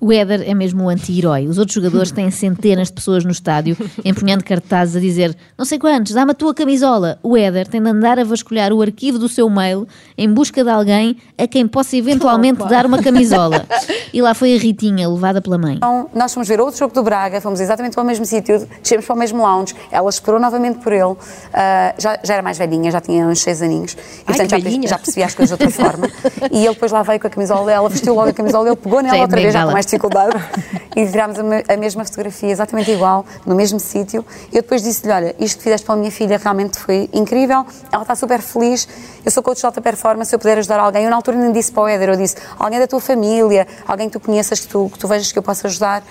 O 0.02 0.14
Éder 0.14 0.50
é 0.50 0.54
mesmo 0.54 0.86
o 0.86 0.90
anti-herói. 0.90 1.48
Os 1.48 1.58
outros 1.58 1.76
jogadores 1.76 2.12
têm 2.12 2.32
centenas 2.32 2.88
de 2.88 2.94
pessoas 2.94 3.26
no 3.26 3.32
estádio 3.32 3.76
empunhando 4.06 4.44
cartazes 4.46 4.96
a 4.96 5.00
dizer 5.00 5.36
não 5.58 5.66
sei 5.66 5.78
quantos, 5.78 6.14
dá-me 6.14 6.32
a 6.32 6.34
tua 6.34 6.54
camisola. 6.54 7.20
O 7.22 7.36
Éder 7.36 7.68
tem 7.68 7.82
de 7.82 7.90
andar 7.90 8.18
a 8.18 8.24
vasculhar 8.24 8.72
o 8.72 8.82
arquivo 8.82 9.20
do 9.20 9.28
seu 9.28 9.50
mail 9.50 9.86
em 10.18 10.32
busca 10.32 10.64
de 10.64 10.70
alguém 10.70 11.18
a 11.38 11.48
quem 11.48 11.68
possa 11.68 11.98
eventualmente 11.98 12.66
dar 12.68 12.86
uma 12.86 13.02
camisola. 13.02 13.66
E 14.14 14.22
lá 14.22 14.34
foi 14.34 14.56
a 14.56 14.58
Ritinha, 14.58 15.08
levada 15.08 15.42
pela 15.42 15.58
mãe. 15.58 15.76
Então, 15.76 16.10
nós 16.14 16.34
fomos 16.34 16.48
ver 16.48 16.60
outro 16.60 16.80
jogo 16.80 16.94
do 16.94 17.04
Braga, 17.04 17.42
fomos 17.42 17.60
exatamente 17.60 17.94
para 17.94 18.04
o 18.04 18.06
mesmo 18.06 18.26
sítio, 18.26 18.68
descemos 18.82 19.06
para 19.06 19.16
o 19.16 19.18
mesmo 19.18 19.42
lounge, 19.42 19.76
ela 19.92 20.10
esperou 20.10 20.40
novamente 20.40 20.80
por 20.80 20.94
ele, 20.94 21.16
ah, 21.54 21.94
já, 21.98 22.20
já 22.24 22.34
era 22.36 22.44
mais 22.44 22.58
velhinha, 22.58 22.90
já 22.90 23.02
tinha 23.02 23.28
uns 23.28 23.42
seis 23.42 23.62
aninhos, 23.62 23.94
e 23.94 24.24
portanto 24.26 24.50
que 24.50 24.58
já, 24.58 24.58
velhinha. 24.58 24.88
já 24.88 24.98
percebia 24.98 25.26
as 25.26 25.36
coisas 25.36 25.58
de 25.58 25.64
outra 25.64 25.84
forma. 25.84 26.10
E 26.52 26.66
ele 26.66 26.74
depois 26.74 26.92
lá 26.92 27.04
veio 27.04 27.20
com 27.20 27.28
a 27.28 27.30
camisola 27.30 27.66
dela, 27.66 27.90
vestiu 27.90 28.16
logo 28.16 28.30
a 28.30 28.34
camisola 28.34 28.64
dele, 28.64 28.76
pegou 28.76 29.02
nela 29.02 29.18
é 29.18 29.22
outra 29.22 29.40
vez, 29.40 29.54
já 29.54 29.66
com 29.66 29.72
mais 29.72 29.86
dificuldade, 29.90 30.36
e 30.96 31.06
tirámos 31.06 31.40
a, 31.40 31.44
me- 31.44 31.64
a 31.68 31.78
mesma 31.78 32.06
fotografia, 32.06 32.50
exatamente 32.52 32.92
igual, 32.92 33.26
no 33.46 33.56
mesmo 33.56 33.80
sítio. 33.80 34.26
E 34.52 34.58
eu 34.58 34.62
depois 34.62 34.84
disse-lhe: 34.84 35.12
Olha, 35.12 35.36
isto 35.40 35.58
que 35.58 35.64
fizeste 35.64 35.86
pela 35.86 35.98
minha 35.98 36.12
filha 36.12 36.38
realmente 36.38 36.78
foi 36.80 37.10
incrível, 37.14 37.66
ela 37.92 38.04
está 38.04 38.16
super 38.16 38.42
feliz, 38.42 38.88
eu 39.26 39.32
sou 39.32 39.42
coach 39.44 39.60
de 39.60 39.66
alta 39.66 39.82
performance, 39.82 40.30
se 40.30 40.36
eu 40.36 40.40
puder 40.40 40.58
ajudar 40.58 40.80
alguém. 40.80 41.04
Eu 41.04 41.10
na 41.10 41.16
altura 41.16 41.38
nem 41.38 41.52
disse 41.52 41.72
para 41.72 41.84
o 41.84 41.88
Éder, 41.88 42.10
eu 42.10 42.16
disse: 42.16 42.36
Alguém 42.58 42.80
da 42.80 42.88
tua 42.88 43.00
família, 43.00 43.68
alguém 43.88 44.10
que 44.10 44.20
tu 44.20 44.26
conheças, 44.26 44.60
que 44.62 44.68
tu, 44.68 44.90
que 44.92 45.00
tu 45.00 45.08
vejas 45.08 45.32
que 45.32 45.40
eu 45.40 45.44
possa 45.44 45.68
ajudar. 45.68 46.04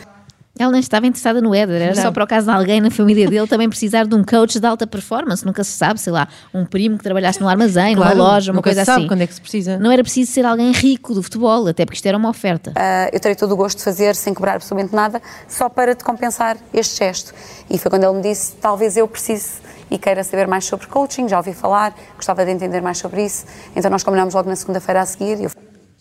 Ela 0.58 0.72
nem 0.72 0.80
estava 0.80 1.06
interessada 1.06 1.40
no 1.40 1.54
Éder, 1.54 1.80
era 1.80 1.94
só 1.94 2.10
para 2.10 2.24
o 2.24 2.26
caso 2.26 2.46
de 2.46 2.52
alguém 2.52 2.80
na 2.80 2.90
família 2.90 3.28
dele 3.28 3.46
também 3.46 3.68
precisar 3.68 4.06
de 4.06 4.14
um 4.14 4.24
coach 4.24 4.58
de 4.58 4.66
alta 4.66 4.86
performance. 4.86 5.46
Nunca 5.46 5.62
se 5.62 5.70
sabe, 5.72 6.00
sei 6.00 6.12
lá, 6.12 6.26
um 6.52 6.64
primo 6.64 6.98
que 6.98 7.04
trabalhasse 7.04 7.40
no 7.40 7.48
armazém, 7.48 7.94
Claro, 7.94 8.16
numa 8.16 8.28
loja, 8.30 8.52
uma 8.52 8.62
coisa 8.62 8.80
se 8.80 8.86
sabe 8.86 8.98
assim. 9.00 9.08
quando 9.08 9.22
é 9.22 9.26
que 9.26 9.34
se 9.34 9.40
precisa. 9.40 9.78
Não 9.78 9.90
era 9.90 10.02
preciso 10.02 10.32
ser 10.32 10.44
alguém 10.44 10.72
rico 10.72 11.14
do 11.14 11.22
futebol, 11.22 11.66
até 11.68 11.84
porque 11.84 11.96
isto 11.96 12.06
era 12.06 12.16
uma 12.18 12.28
oferta. 12.28 12.72
Ah, 12.76 13.08
eu 13.12 13.20
terei 13.20 13.36
todo 13.36 13.52
o 13.52 13.56
gosto 13.56 13.78
de 13.78 13.84
fazer 13.84 14.14
sem 14.16 14.34
cobrar 14.34 14.54
absolutamente 14.54 14.94
nada, 14.94 15.22
só 15.46 15.68
para 15.68 15.94
te 15.94 16.02
compensar 16.04 16.56
este 16.74 16.98
gesto. 16.98 17.32
E 17.70 17.78
foi 17.78 17.90
quando 17.90 18.04
ele 18.04 18.14
me 18.14 18.22
disse: 18.22 18.54
talvez 18.56 18.96
eu 18.96 19.06
precise 19.06 19.68
e 19.90 19.96
queira 19.96 20.22
saber 20.22 20.46
mais 20.46 20.64
sobre 20.66 20.86
coaching, 20.86 21.28
já 21.28 21.38
ouvi 21.38 21.54
falar, 21.54 21.94
gostava 22.16 22.44
de 22.44 22.50
entender 22.50 22.80
mais 22.82 22.98
sobre 22.98 23.24
isso. 23.24 23.46
Então 23.74 23.90
nós 23.90 24.02
combinámos 24.02 24.34
logo 24.34 24.48
na 24.48 24.56
segunda-feira 24.56 25.00
a 25.00 25.06
seguir. 25.06 25.40
E 25.40 25.48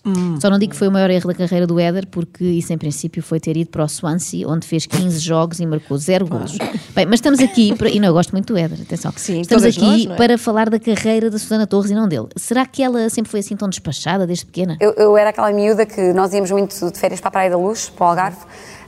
eu 0.07 0.41
Só 0.41 0.49
não 0.49 0.57
digo 0.59 0.71
que 0.73 0.77
foi 0.77 0.87
o 0.87 0.91
maior 0.91 1.09
erro 1.09 1.27
da 1.27 1.33
carreira 1.33 1.65
do 1.67 1.79
Éder, 1.79 2.07
porque 2.07 2.43
isso 2.43 2.71
em 2.73 2.77
princípio 2.77 3.21
foi 3.21 3.39
ter 3.39 3.55
ido 3.57 3.69
para 3.69 3.83
o 3.83 3.87
Swansea, 3.87 4.47
onde 4.47 4.65
fez 4.65 4.85
15 4.85 5.19
jogos 5.19 5.59
e 5.59 5.65
marcou 5.65 5.97
0 5.97 6.27
golos. 6.27 6.57
Bem, 6.95 7.05
mas 7.05 7.15
estamos 7.15 7.39
aqui, 7.39 7.75
para... 7.75 7.89
e 7.89 7.99
não, 7.99 8.07
eu 8.09 8.13
gosto 8.13 8.31
muito 8.31 8.53
do 8.53 8.57
Éder, 8.57 8.79
atenção. 8.81 9.11
Sim, 9.15 9.41
estamos 9.41 9.63
aqui 9.63 9.81
nós, 9.81 10.05
é? 10.05 10.15
para 10.15 10.37
falar 10.37 10.69
da 10.69 10.79
carreira 10.79 11.29
da 11.29 11.37
Susana 11.37 11.67
Torres 11.67 11.91
e 11.91 11.95
não 11.95 12.07
dele. 12.07 12.27
Será 12.35 12.65
que 12.65 12.81
ela 12.83 13.09
sempre 13.09 13.29
foi 13.31 13.39
assim 13.41 13.55
tão 13.55 13.67
despachada 13.69 14.25
desde 14.25 14.45
pequena? 14.45 14.77
Eu, 14.79 14.93
eu 14.93 15.17
era 15.17 15.29
aquela 15.31 15.51
miúda 15.51 15.85
que 15.85 16.13
nós 16.13 16.33
íamos 16.33 16.51
muito 16.51 16.91
de 16.91 16.97
férias 16.97 17.19
para 17.19 17.29
a 17.29 17.31
Praia 17.31 17.49
da 17.49 17.57
Luz, 17.57 17.89
para 17.89 18.05
o 18.05 18.09
Algarve. 18.09 18.37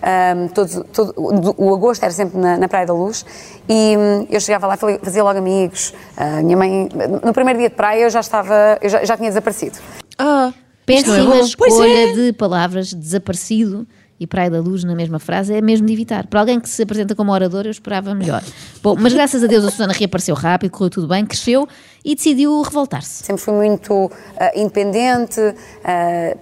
Ahm, 0.01 0.47
todos- 0.53 0.81
todo- 0.93 1.13
o, 1.17 1.65
o 1.71 1.73
agosto 1.75 2.03
era 2.03 2.13
sempre 2.13 2.37
na, 2.39 2.57
na 2.57 2.69
Praia 2.69 2.85
da 2.85 2.93
Luz 2.93 3.25
e 3.67 3.97
hum, 3.97 4.25
eu 4.29 4.39
chegava 4.39 4.65
lá 4.65 4.75
e 4.75 4.97
fazia 5.03 5.21
logo 5.23 5.37
amigos. 5.37 5.93
A 6.15 6.41
minha 6.41 6.55
mãe, 6.55 6.87
no 7.25 7.33
primeiro 7.33 7.59
dia 7.59 7.67
de 7.69 7.75
praia, 7.75 8.03
eu 8.03 8.09
já 8.09 8.21
estava, 8.21 8.77
eu 8.81 8.89
já, 8.89 9.03
já 9.03 9.17
tinha 9.17 9.29
desaparecido. 9.29 9.77
Ah, 10.17 10.53
Péssima 10.89 11.17
isto 11.17 11.29
não 11.29 11.33
é 11.33 11.39
escolha 11.39 12.13
de 12.13 12.33
palavras, 12.33 12.93
desaparecido 12.93 13.87
e 14.19 14.27
Praia 14.27 14.49
da 14.49 14.59
Luz 14.59 14.83
na 14.83 14.93
mesma 14.93 15.17
frase, 15.17 15.53
é 15.53 15.61
mesmo 15.61 15.87
de 15.87 15.93
evitar. 15.93 16.27
Para 16.27 16.41
alguém 16.41 16.59
que 16.59 16.67
se 16.67 16.83
apresenta 16.83 17.15
como 17.15 17.31
orador, 17.31 17.65
eu 17.65 17.71
esperava 17.71 18.13
melhor. 18.13 18.43
Bom, 18.83 18.95
mas 18.99 19.13
graças 19.13 19.43
a 19.43 19.47
Deus 19.47 19.63
a 19.63 19.71
Susana 19.71 19.93
reapareceu 19.93 20.35
rápido, 20.35 20.71
correu 20.71 20.89
tudo 20.89 21.07
bem, 21.07 21.25
cresceu 21.25 21.67
e 22.03 22.15
decidiu 22.15 22.61
revoltar-se. 22.61 23.23
Sempre 23.23 23.41
fui 23.41 23.53
muito 23.53 24.11
ah, 24.37 24.51
independente. 24.55 25.39
ah, 25.85 26.35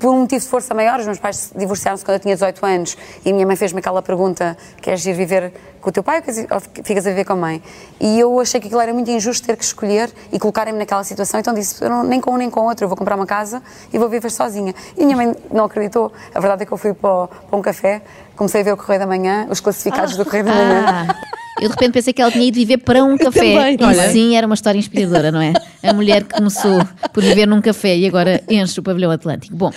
por 0.00 0.10
um 0.12 0.20
motivo 0.22 0.40
de 0.42 0.48
força 0.48 0.74
maior, 0.74 0.98
os 0.98 1.06
meus 1.06 1.18
pais 1.18 1.52
divorciaram-se 1.54 2.04
quando 2.04 2.14
eu 2.16 2.20
tinha 2.20 2.34
18 2.34 2.64
anos 2.66 2.96
e 3.24 3.30
a 3.30 3.32
minha 3.34 3.46
mãe 3.46 3.54
fez-me 3.54 3.78
aquela 3.78 4.00
pergunta: 4.02 4.56
queres 4.80 5.04
ir 5.06 5.12
viver 5.12 5.52
com 5.80 5.90
o 5.90 5.92
teu 5.92 6.02
pai 6.02 6.22
ou 6.50 6.60
ficas 6.84 7.06
a 7.06 7.10
viver 7.10 7.24
com 7.24 7.34
a 7.34 7.36
mãe? 7.36 7.62
E 8.00 8.18
eu 8.18 8.40
achei 8.40 8.58
que 8.60 8.66
aquilo 8.66 8.80
era 8.80 8.92
muito 8.92 9.10
injusto 9.10 9.46
ter 9.46 9.56
que 9.56 9.64
escolher 9.64 10.10
e 10.32 10.38
colocarem-me 10.38 10.78
naquela 10.78 11.04
situação, 11.04 11.38
então 11.38 11.52
disse: 11.54 11.84
eu 11.84 11.90
não, 11.90 12.02
nem 12.02 12.20
com 12.20 12.32
um 12.32 12.36
nem 12.38 12.48
com 12.50 12.60
o 12.60 12.64
outro, 12.64 12.84
eu 12.84 12.88
vou 12.88 12.96
comprar 12.96 13.14
uma 13.14 13.26
casa 13.26 13.62
e 13.92 13.98
vou 13.98 14.08
viver 14.08 14.30
sozinha. 14.30 14.74
E 14.96 15.02
a 15.02 15.04
minha 15.04 15.16
mãe 15.16 15.36
não 15.52 15.66
acreditou. 15.66 16.10
A 16.34 16.40
verdade 16.40 16.62
é 16.62 16.66
que 16.66 16.72
eu 16.72 16.78
fui 16.78 16.94
para, 16.94 17.10
o- 17.24 17.28
para 17.28 17.58
um 17.58 17.62
café, 17.62 18.00
comecei 18.34 18.62
a 18.62 18.64
ver 18.64 18.72
o 18.72 18.76
Correio 18.78 19.00
da 19.00 19.06
Manhã, 19.06 19.46
os 19.50 19.60
classificados 19.60 20.16
do 20.16 20.24
Correio 20.24 20.44
da 20.44 20.52
Manhã. 20.54 20.84
Ah, 21.10 21.14
eu 21.60 21.68
de 21.68 21.74
repente 21.74 21.92
pensei 21.92 22.12
que 22.14 22.22
ela 22.22 22.30
tinha 22.32 22.46
ido 22.46 22.54
viver 22.54 22.78
para 22.78 23.04
um 23.04 23.18
café. 23.18 23.40
também. 23.40 23.76
e 23.78 23.84
Olha. 23.84 24.10
sim, 24.10 24.34
era 24.36 24.46
uma 24.46 24.54
história 24.54 24.78
inspiradora, 24.78 25.30
não 25.30 25.42
é? 25.42 25.52
A 25.82 25.92
mulher 25.92 26.24
que 26.24 26.34
começou 26.34 26.80
por 27.12 27.22
viver 27.22 27.46
num 27.46 27.60
café 27.60 27.96
e 27.96 28.06
agora 28.06 28.42
enche 28.48 28.78
o 28.80 28.82
pavilhão 28.82 29.10
Atlântico. 29.10 29.54
Bom. 29.56 29.70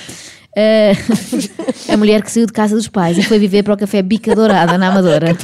eh, 0.56 0.94
a 1.92 1.98
mulher 1.98 2.22
que 2.22 2.32
saiu 2.32 2.46
de 2.46 2.54
casa 2.54 2.76
dos 2.76 2.88
pais 2.88 3.18
e 3.18 3.24
foi 3.24 3.40
viver 3.40 3.64
para 3.64 3.74
o 3.74 3.78
café 3.78 4.02
Bica 4.02 4.36
Dourada, 4.36 4.78
na 4.78 4.90
Amadora. 4.90 5.36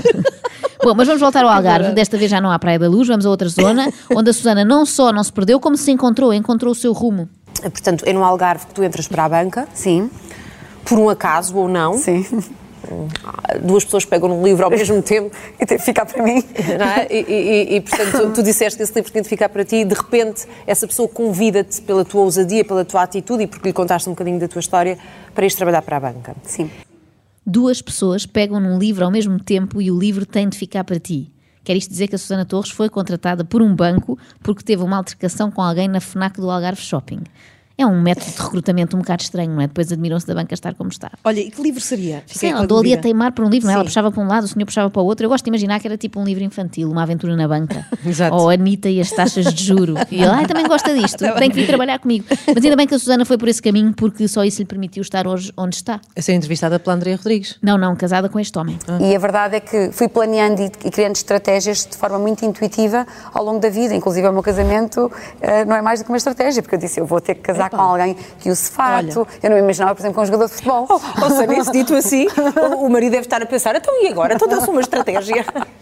Bom, 0.84 0.94
mas 0.96 1.08
vamos 1.08 1.22
voltar 1.22 1.44
ao 1.44 1.50
Algarve. 1.50 1.92
Desta 1.94 2.18
vez 2.18 2.30
já 2.32 2.40
não 2.40 2.52
há 2.52 2.58
Praia 2.60 2.80
da 2.80 2.88
Luz, 2.88 3.08
vamos 3.08 3.26
a 3.26 3.30
outra 3.30 3.50
zona, 3.50 3.92
onde 4.16 4.30
a 4.30 4.34
Susana 4.34 4.64
não 4.64 4.86
só 4.86 5.12
não 5.12 5.24
se 5.24 5.32
perdeu, 5.32 5.60
como 5.60 5.76
se 5.78 5.92
encontrou, 5.92 6.34
encontrou 6.34 6.72
o 6.72 6.76
seu 6.76 6.94
rumo. 6.94 7.28
Portanto, 7.62 8.04
é 8.06 8.14
no 8.14 8.24
Algarve 8.24 8.68
que 8.68 8.74
tu 8.74 8.84
entras 8.84 9.08
para 9.08 9.26
a 9.26 9.30
banca, 9.30 9.68
Sim, 9.74 10.10
por 10.86 10.98
um 10.98 11.10
acaso 11.10 11.56
ou 11.58 11.68
não. 11.68 11.98
sim. 11.98 12.26
Duas 13.62 13.84
pessoas 13.84 14.06
pegam 14.06 14.30
num 14.30 14.44
livro 14.44 14.64
ao 14.66 14.70
mesmo 14.72 15.02
tempo. 15.02 15.36
E 15.60 15.66
teve 15.66 15.80
que 15.80 15.86
ficar 15.86 16.06
para 16.06 16.24
mim. 16.24 16.44
não 16.78 16.86
é? 16.86 17.08
E, 17.10 17.26
e- 17.28 17.76
e, 17.76 17.82
portanto, 17.82 18.12
tu, 18.28 18.34
tu 18.36 18.44
disseste 18.44 18.78
que 18.78 18.84
esse 18.84 18.94
livro 18.94 19.12
tinha 19.12 19.22
de 19.22 19.30
ficar 19.30 19.50
para 19.50 19.64
ti 19.66 19.78
e 19.78 19.86
de 19.86 19.94
repente 19.96 20.46
essa 20.66 20.88
pessoa 20.88 21.08
convida-te 21.08 21.82
pela 21.82 22.04
tua 22.06 22.22
ousadia, 22.22 22.64
pela 22.64 22.86
tua 22.86 23.04
atitude 23.04 23.44
e 23.44 23.48
porque 23.48 23.68
lhe 23.70 23.74
contaste 23.74 24.08
um 24.10 24.14
bocadinho 24.14 24.40
da 24.40 24.48
tua 24.48 24.60
história 24.60 24.98
para 25.34 25.46
ires 25.46 25.56
trabalhar 25.56 25.82
para 25.82 25.98
a 25.98 26.00
banca. 26.00 26.36
Sim. 26.44 26.70
Duas 27.46 27.82
pessoas 27.82 28.26
pegam 28.26 28.60
num 28.60 28.78
livro 28.78 29.04
ao 29.06 29.12
mesmo 29.12 29.40
tempo 29.40 29.82
e 29.82 29.90
o 29.92 29.98
livro 29.98 30.26
tem 30.26 30.48
de 30.48 30.58
ficar 30.58 30.84
para 30.84 31.00
ti. 31.00 31.32
Quer 31.64 31.76
isto 31.76 31.90
dizer 31.90 32.08
que 32.08 32.16
a 32.16 32.18
Susana 32.18 32.46
Torres 32.46 32.70
foi 32.72 32.90
contratada 32.90 33.44
por 33.44 33.62
um 33.62 33.76
banco 33.76 34.18
porque 34.42 34.64
teve 34.64 34.82
uma 34.84 34.98
altercação 34.98 35.52
com 35.52 35.62
alguém 35.62 35.88
na 35.88 36.00
FNAC 36.00 36.40
do 36.40 36.50
Algarve 36.50 36.82
Shopping. 36.82 37.22
É 37.80 37.86
um 37.86 38.02
método 38.02 38.30
de 38.30 38.42
recrutamento 38.42 38.98
um 38.98 39.00
bocado 39.00 39.24
estranho, 39.24 39.52
não 39.52 39.62
é? 39.62 39.68
Depois 39.68 39.90
admiram-se 39.90 40.28
da 40.28 40.36
banca 40.36 40.54
estar 40.54 40.74
como 40.74 40.90
está. 40.90 41.12
Olha, 41.24 41.40
e 41.40 41.50
que 41.50 41.62
livro 41.62 41.80
seria? 41.80 42.22
Fiquei 42.28 42.50
Sei, 42.50 42.52
andou 42.52 42.78
ali 42.78 42.94
a 42.94 42.98
teimar 42.98 43.32
por 43.32 43.46
um 43.46 43.50
livro, 43.50 43.68
não 43.68 43.72
é? 43.72 43.76
Ela 43.76 43.86
puxava 43.86 44.12
para 44.12 44.22
um 44.22 44.28
lado, 44.28 44.44
o 44.44 44.48
senhor 44.50 44.66
puxava 44.66 44.90
para 44.90 45.02
o 45.02 45.06
outro. 45.06 45.26
Eu 45.26 45.30
gosto 45.30 45.46
de 45.46 45.50
imaginar 45.50 45.80
que 45.80 45.88
era 45.88 45.96
tipo 45.96 46.20
um 46.20 46.26
livro 46.26 46.44
infantil, 46.44 46.92
uma 46.92 47.04
aventura 47.04 47.38
na 47.38 47.48
banca. 47.48 47.88
Exato. 48.06 48.36
Ou 48.36 48.50
a 48.50 48.54
Anitta 48.54 48.90
e 48.90 49.00
as 49.00 49.10
taxas 49.12 49.54
de 49.54 49.64
juro. 49.64 49.96
E 50.12 50.16
ele, 50.16 50.26
ai, 50.26 50.46
também 50.46 50.68
gosta 50.68 50.94
disto, 50.94 51.20
tem 51.38 51.50
que 51.50 51.56
vir 51.56 51.68
trabalhar 51.68 52.00
comigo. 52.00 52.26
Mas 52.54 52.62
ainda 52.66 52.76
bem 52.76 52.86
que 52.86 52.96
a 52.96 53.00
Susana 53.00 53.24
foi 53.24 53.38
por 53.38 53.48
esse 53.48 53.62
caminho, 53.62 53.94
porque 53.94 54.28
só 54.28 54.44
isso 54.44 54.60
lhe 54.62 54.66
permitiu 54.66 55.02
estar 55.02 55.26
hoje 55.26 55.54
onde 55.56 55.78
está. 55.78 56.02
A 56.18 56.22
ser 56.22 56.34
entrevistada 56.34 56.80
pela 56.80 56.98
Andrea 56.98 57.16
Rodrigues. 57.16 57.56
Não, 57.62 57.78
não, 57.78 57.96
casada 57.96 58.28
com 58.28 58.42
este 58.42 58.60
homem. 58.60 58.78
E 59.00 59.16
a 59.16 59.20
verdade 59.20 59.56
é 59.56 59.60
que 59.62 59.90
fui 59.94 60.10
planeando 60.10 60.62
e, 60.62 60.66
e 60.66 60.92
criando 60.92 61.16
estratégias 61.16 61.86
de 61.86 61.96
forma 61.96 62.20
muito 62.20 62.44
intuitiva 62.44 63.08
ao 63.34 63.46
longo 63.46 63.60
da 63.60 63.70
vida. 63.70 63.96
Inclusive, 63.96 64.28
o 64.28 64.34
meu 64.34 64.44
casamento 64.44 65.10
eh, 65.40 65.64
não 65.64 65.78
é 65.78 65.82
mais 65.82 66.02
do 66.02 66.04
que 66.04 66.12
uma 66.12 66.18
estratégia, 66.18 66.62
porque 66.62 66.76
eu 66.76 66.80
disse: 66.80 67.00
eu 67.00 67.06
vou 67.06 67.22
ter 67.22 67.36
que 67.36 67.42
casar 67.42 67.69
com 67.78 67.84
alguém 67.84 68.16
que 68.40 68.50
use 68.50 68.70
fato. 68.70 69.28
Eu 69.42 69.50
não 69.50 69.58
me 69.58 69.64
imaginava, 69.64 69.94
por 69.96 70.02
exemplo, 70.02 70.16
com 70.16 70.22
um 70.22 70.26
jogador 70.26 70.46
de 70.48 70.54
futebol. 70.54 70.86
Oh, 70.90 71.24
ou 71.24 71.30
seja, 71.30 71.54
isso 71.54 71.72
dito 71.72 71.94
assim, 71.96 72.28
o, 72.74 72.86
o 72.86 72.90
marido 72.90 73.12
deve 73.12 73.26
estar 73.26 73.42
a 73.42 73.46
pensar, 73.46 73.76
então 73.76 73.94
e 74.04 74.08
agora? 74.08 74.34
Então 74.34 74.48
dá-se 74.48 74.70
uma 74.70 74.82
estratégia. 74.82 75.46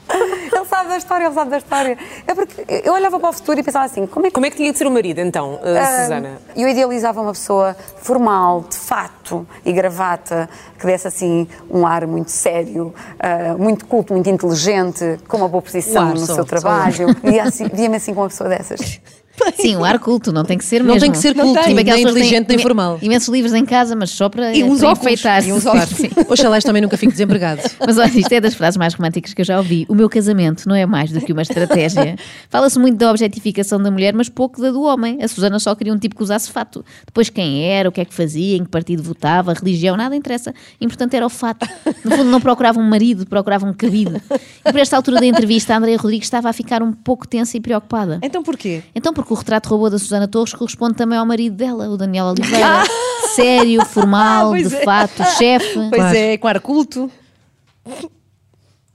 Ele 0.57 0.65
sabe 0.65 0.89
da 0.89 0.97
história, 0.97 1.25
ele 1.25 1.33
sabe 1.33 1.51
da 1.51 1.57
história. 1.57 1.97
É 2.25 2.33
porque 2.33 2.65
eu 2.83 2.93
olhava 2.93 3.19
para 3.19 3.29
o 3.29 3.33
futuro 3.33 3.59
e 3.59 3.63
pensava 3.63 3.85
assim: 3.85 4.07
como 4.07 4.25
é 4.25 4.29
que 4.29 4.33
Como 4.33 4.45
é 4.45 4.49
que 4.49 4.55
tinha 4.55 4.71
de 4.71 4.77
ser 4.77 4.87
o 4.87 4.91
marido, 4.91 5.19
então, 5.19 5.55
uh, 5.55 5.59
Ah, 5.79 6.01
Susana? 6.03 6.41
Eu 6.55 6.67
idealizava 6.67 7.21
uma 7.21 7.33
pessoa 7.33 7.75
formal, 8.01 8.61
de 8.69 8.77
fato 8.77 9.45
e 9.65 9.71
gravata, 9.73 10.49
que 10.79 10.85
desse 10.85 11.07
assim 11.07 11.47
um 11.69 11.85
ar 11.85 12.07
muito 12.07 12.31
sério, 12.31 12.93
ah, 13.19 13.55
muito 13.57 13.85
culto, 13.85 14.13
muito 14.13 14.29
inteligente, 14.29 15.19
com 15.27 15.37
uma 15.37 15.47
boa 15.49 15.61
posição 15.61 16.09
no 16.11 16.17
só, 16.17 16.35
seu 16.35 16.45
trabalho. 16.45 17.07
Via 17.21 17.43
assim- 17.43 17.67
Via-me 17.71 17.97
assim 17.97 18.13
com 18.13 18.21
uma 18.21 18.29
pessoa 18.29 18.49
dessas. 18.49 18.99
Sim, 19.57 19.75
um 19.75 19.83
ar 19.85 19.99
culto, 19.99 20.31
não 20.31 20.43
tem 20.43 20.57
que 20.57 20.65
ser 20.65 20.79
Não 20.83 20.87
mesmo. 20.93 21.01
tem 21.01 21.11
que 21.11 21.17
ser 21.17 21.35
Não 21.35 21.45
culto, 21.45 21.61
tem. 21.63 21.73
nem 21.73 21.85
que 21.85 21.91
têm 21.91 22.01
inteligente, 22.03 22.47
nem 22.49 22.57
formal. 22.59 22.99
Imensos 23.01 23.29
livros 23.29 23.53
em 23.53 23.65
casa, 23.65 23.95
mas 23.95 24.09
só 24.09 24.29
para, 24.29 24.53
E 24.53 24.63
uns 24.63 24.79
para 24.79 24.89
óculos, 24.89 25.13
enfeitar. 25.13 25.47
e 25.47 25.53
uns 25.53 25.65
óculos. 25.65 25.89
Sim. 25.89 26.09
Oxalá 26.29 26.59
também 26.61 26.81
nunca 26.81 26.97
fico 26.97 27.11
desempregado. 27.11 27.61
Mas 27.85 27.97
olha, 27.97 28.07
isto 28.19 28.31
é 28.33 28.41
das 28.41 28.53
frases 28.53 28.77
mais 28.77 28.93
românticas 28.93 29.33
que 29.33 29.41
eu 29.41 29.45
já 29.45 29.57
ouvi. 29.57 29.85
O 29.87 29.95
meu 29.95 30.09
casamento 30.09 30.67
não 30.67 30.75
é 30.75 30.85
mais 30.85 31.11
do 31.11 31.21
que 31.21 31.31
uma 31.31 31.41
estratégia. 31.41 32.15
Fala-se 32.49 32.77
muito 32.79 32.97
da 32.97 33.09
objetificação 33.11 33.81
da 33.81 33.89
mulher, 33.91 34.13
mas 34.13 34.27
pouco 34.29 34.61
da 34.61 34.71
do 34.71 34.81
homem. 34.81 35.19
A 35.21 35.27
Susana 35.27 35.59
só 35.59 35.73
queria 35.75 35.93
um 35.93 35.97
tipo 35.97 36.15
que 36.15 36.23
usasse 36.23 36.51
fato. 36.51 36.83
Depois 37.05 37.29
quem 37.29 37.63
era, 37.63 37.87
o 37.87 37.91
que 37.91 38.01
é 38.01 38.05
que 38.05 38.13
fazia, 38.13 38.57
em 38.57 38.63
que 38.63 38.69
partido 38.69 39.01
votava, 39.03 39.53
religião, 39.53 39.95
nada 39.95 40.15
interessa. 40.15 40.53
Importante 40.81 41.15
era 41.15 41.25
o 41.25 41.29
fato. 41.29 41.67
No 42.03 42.11
fundo, 42.11 42.25
não 42.29 42.41
procurava 42.41 42.79
um 42.79 42.83
marido, 42.83 43.25
procurava 43.25 43.65
um 43.65 43.73
cabido. 43.73 44.19
E 44.65 44.71
por 44.71 44.79
esta 44.79 44.95
altura 44.97 45.19
da 45.19 45.25
entrevista, 45.25 45.73
a 45.73 45.77
Andrea 45.77 45.97
Rodrigues 45.97 46.25
estava 46.27 46.49
a 46.49 46.53
ficar 46.53 46.81
um 46.83 46.91
pouco 46.91 47.27
tensa 47.27 47.55
e 47.55 47.61
preocupada. 47.61 48.19
Então 48.21 48.43
porquê? 48.43 48.81
Então, 48.95 49.13
porque 49.13 49.26
o 49.33 49.37
retrato 49.37 49.69
robô 49.69 49.89
da 49.89 49.97
Susana 49.99 50.27
Torres 50.27 50.53
corresponde 50.53 50.95
também 50.95 51.17
ao 51.17 51.25
marido 51.25 51.55
dela, 51.55 51.87
o 51.89 51.97
Daniel 51.97 52.25
Oliveira. 52.27 52.83
Sério, 53.35 53.85
formal, 53.85 54.49
Pois 54.49 54.69
de 54.69 54.75
é. 54.75 54.83
fato, 54.83 55.23
chefe. 55.37 55.73
Pois 55.75 55.89
Claro. 55.95 56.17
é, 56.17 56.37
com 56.37 56.47
ar 56.47 56.59
culto. 56.59 57.11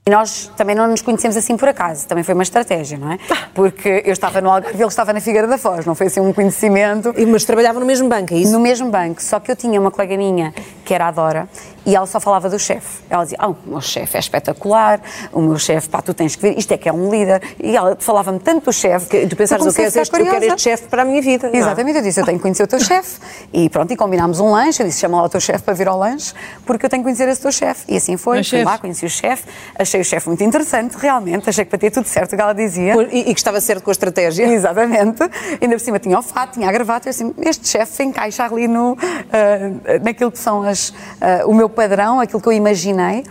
E 0.05 0.09
nós 0.11 0.51
também 0.57 0.75
não 0.75 0.85
nos 0.87 1.01
conhecemos 1.01 1.37
assim 1.37 1.55
por 1.55 1.69
acaso, 1.69 2.05
também 2.07 2.25
foi 2.25 2.33
uma 2.33 2.43
estratégia, 2.43 2.97
não 2.97 3.09
é? 3.13 3.17
Porque 3.53 4.03
eu 4.05 4.11
estava 4.11 4.41
no 4.41 4.49
Algarve 4.49 4.77
e 4.77 4.81
ele 4.81 4.87
estava 4.89 5.13
na 5.13 5.21
Figueira 5.21 5.47
da 5.47 5.57
Foz, 5.57 5.85
não 5.85 5.95
foi 5.95 6.07
assim 6.07 6.19
um 6.19 6.33
conhecimento. 6.33 7.13
E- 7.15 7.25
Mas 7.25 7.45
trabalhavam 7.45 7.79
no 7.79 7.85
mesmo 7.85 8.09
banco, 8.09 8.33
é 8.33 8.37
isso? 8.37 8.51
No 8.51 8.59
mesmo 8.59 8.89
banco, 8.91 9.21
só 9.23 9.39
que 9.39 9.49
eu 9.49 9.55
tinha 9.55 9.79
uma 9.79 9.89
colega 9.91 10.17
minha 10.17 10.53
que 10.83 10.93
era 10.93 11.07
a 11.07 11.11
Dora 11.11 11.47
e 11.85 11.95
ela 11.95 12.05
só 12.05 12.19
falava 12.19 12.49
do 12.49 12.57
chefe. 12.59 13.03
Ela 13.09 13.23
dizia: 13.23 13.37
Ah, 13.41 13.49
o 13.49 13.57
meu 13.65 13.81
chefe 13.81 14.15
é 14.17 14.19
espetacular, 14.19 15.01
o 15.31 15.41
meu 15.41 15.57
chefe, 15.57 15.89
pá, 15.89 16.01
tu 16.01 16.13
tens 16.13 16.35
que 16.35 16.41
ver, 16.41 16.57
isto 16.57 16.71
é 16.73 16.77
que 16.77 16.87
é 16.87 16.93
um 16.93 17.09
líder. 17.09 17.41
E 17.61 17.75
ela 17.75 17.95
falava-me 17.99 18.39
tanto 18.39 18.65
do 18.65 18.73
chefe. 18.73 19.07
Que 19.07 19.27
Tu 19.27 19.35
pensares, 19.35 19.63
eu 19.65 19.69
eu 19.69 19.73
quero, 19.75 19.87
este, 19.87 20.07
este 20.55 20.61
chefe 20.61 20.83
para 20.87 21.01
a 21.01 21.05
minha 21.05 21.21
vida. 21.21 21.49
não? 21.49 21.55
Exatamente, 21.55 21.97
eu 21.97 22.03
disse, 22.03 22.19
eu 22.21 22.25
tenho 22.25 22.37
que 22.37 22.41
conhecer 22.43 22.63
o 22.63 22.67
teu 22.67 22.79
chefe. 22.83 23.19
E 23.51 23.69
pronto, 23.69 23.91
e 23.91 23.95
combinámos 23.97 24.39
um 24.39 24.51
lanche. 24.51 24.81
Eu 24.81 24.87
disse, 24.87 24.99
chama 24.99 25.17
lá 25.17 25.23
o 25.23 25.29
teu 25.29 25.39
chefe 25.41 25.63
para 25.63 25.73
vir 25.73 25.87
ao 25.87 25.97
lanche, 25.97 26.33
porque 26.65 26.85
eu 26.85 26.89
tenho 26.89 27.01
que 27.03 27.05
conhecer 27.05 27.27
esse 27.29 27.41
teu 27.41 27.51
chefe. 27.51 27.85
E 27.87 27.97
assim 27.97 28.17
foi, 28.17 28.37
Mas 28.37 28.49
fui 28.49 28.63
lá, 28.63 28.77
conheci 28.77 29.05
o 29.05 29.09
chefe, 29.09 29.43
achei 29.77 30.01
o 30.01 30.05
chefe 30.05 30.27
muito 30.27 30.43
interessante, 30.43 30.95
realmente, 30.97 31.49
achei 31.49 31.65
que 31.65 31.71
batia 31.71 31.91
tudo 31.91 32.07
certo 32.07 32.33
o 32.33 32.35
que 32.35 32.41
ela 32.41 32.53
dizia. 32.53 32.93
Por- 32.93 33.07
E, 33.13 33.19
e 33.29 33.33
que 33.33 33.39
estava 33.39 33.59
certo 33.61 33.83
com 33.83 33.89
a 33.89 33.93
estratégia. 33.93 34.45
Exatamente. 34.53 35.21
Ainda 35.61 35.75
por 35.75 35.79
cima 35.81 35.99
tinha 35.99 36.17
o 36.17 36.21
fato, 36.21 36.53
tinha 36.53 36.67
a 36.69 36.71
gravata. 36.71 37.07
Eu 37.07 37.11
assim, 37.11 37.33
este 37.41 37.67
chefe 37.67 38.03
encaixa 38.03 38.43
ali 38.45 38.67
no, 38.67 38.97
ah, 39.31 39.99
naquilo 40.03 40.31
que 40.31 40.39
são 40.39 40.63
as, 40.63 40.93
ah, 41.21 41.43
o 41.45 41.53
meu 41.53 41.69
padrão, 41.73 42.19
aquilo 42.19 42.41
que 42.41 42.47
eu 42.47 42.53
imaginei. 42.53 43.23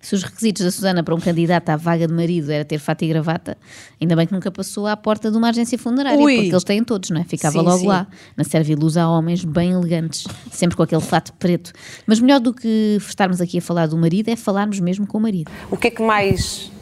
Se 0.00 0.14
os 0.14 0.22
requisitos 0.22 0.64
da 0.64 0.70
Susana 0.70 1.02
para 1.02 1.14
um 1.14 1.20
candidato 1.20 1.68
à 1.68 1.76
vaga 1.76 2.06
de 2.06 2.12
marido 2.12 2.50
era 2.50 2.64
ter 2.64 2.78
fato 2.78 3.02
e 3.02 3.08
gravata, 3.08 3.56
ainda 4.00 4.16
bem 4.16 4.26
que 4.26 4.32
nunca 4.32 4.50
passou 4.50 4.86
à 4.86 4.96
porta 4.96 5.30
de 5.30 5.36
uma 5.36 5.50
agência 5.50 5.76
funerária, 5.76 6.18
Ui. 6.18 6.34
porque 6.34 6.50
eles 6.50 6.64
têm 6.64 6.82
todos, 6.82 7.10
não 7.10 7.20
é? 7.20 7.24
Ficava 7.24 7.58
Sim, 7.58 7.64
logo 7.64 7.78
sim. 7.80 7.86
lá. 7.86 8.06
Na 8.34 8.42
Serviluz 8.42 8.96
há 8.96 9.08
homens 9.08 9.44
bem 9.44 9.72
elegantes, 9.72 10.26
sempre 10.50 10.74
com 10.74 10.82
aquele 10.82 11.02
fato 11.02 11.34
preto. 11.34 11.72
Mas 12.06 12.18
melhor 12.18 12.40
do 12.40 12.54
que 12.54 12.96
estarmos 12.98 13.42
aqui 13.42 13.58
a 13.58 13.62
falar 13.62 13.88
do 13.88 13.96
marido 13.98 14.30
é 14.30 14.36
falarmos 14.36 14.80
mesmo 14.80 15.06
com 15.06 15.18
o 15.18 15.20
marido. 15.20 15.50
O 15.70 15.76
que 15.76 15.88
é 15.88 15.90
que 15.90 16.02
mais 16.02 16.72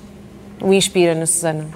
o 0.61 0.73
inspira 0.73 1.14
na 1.14 1.26
Susana? 1.26 1.66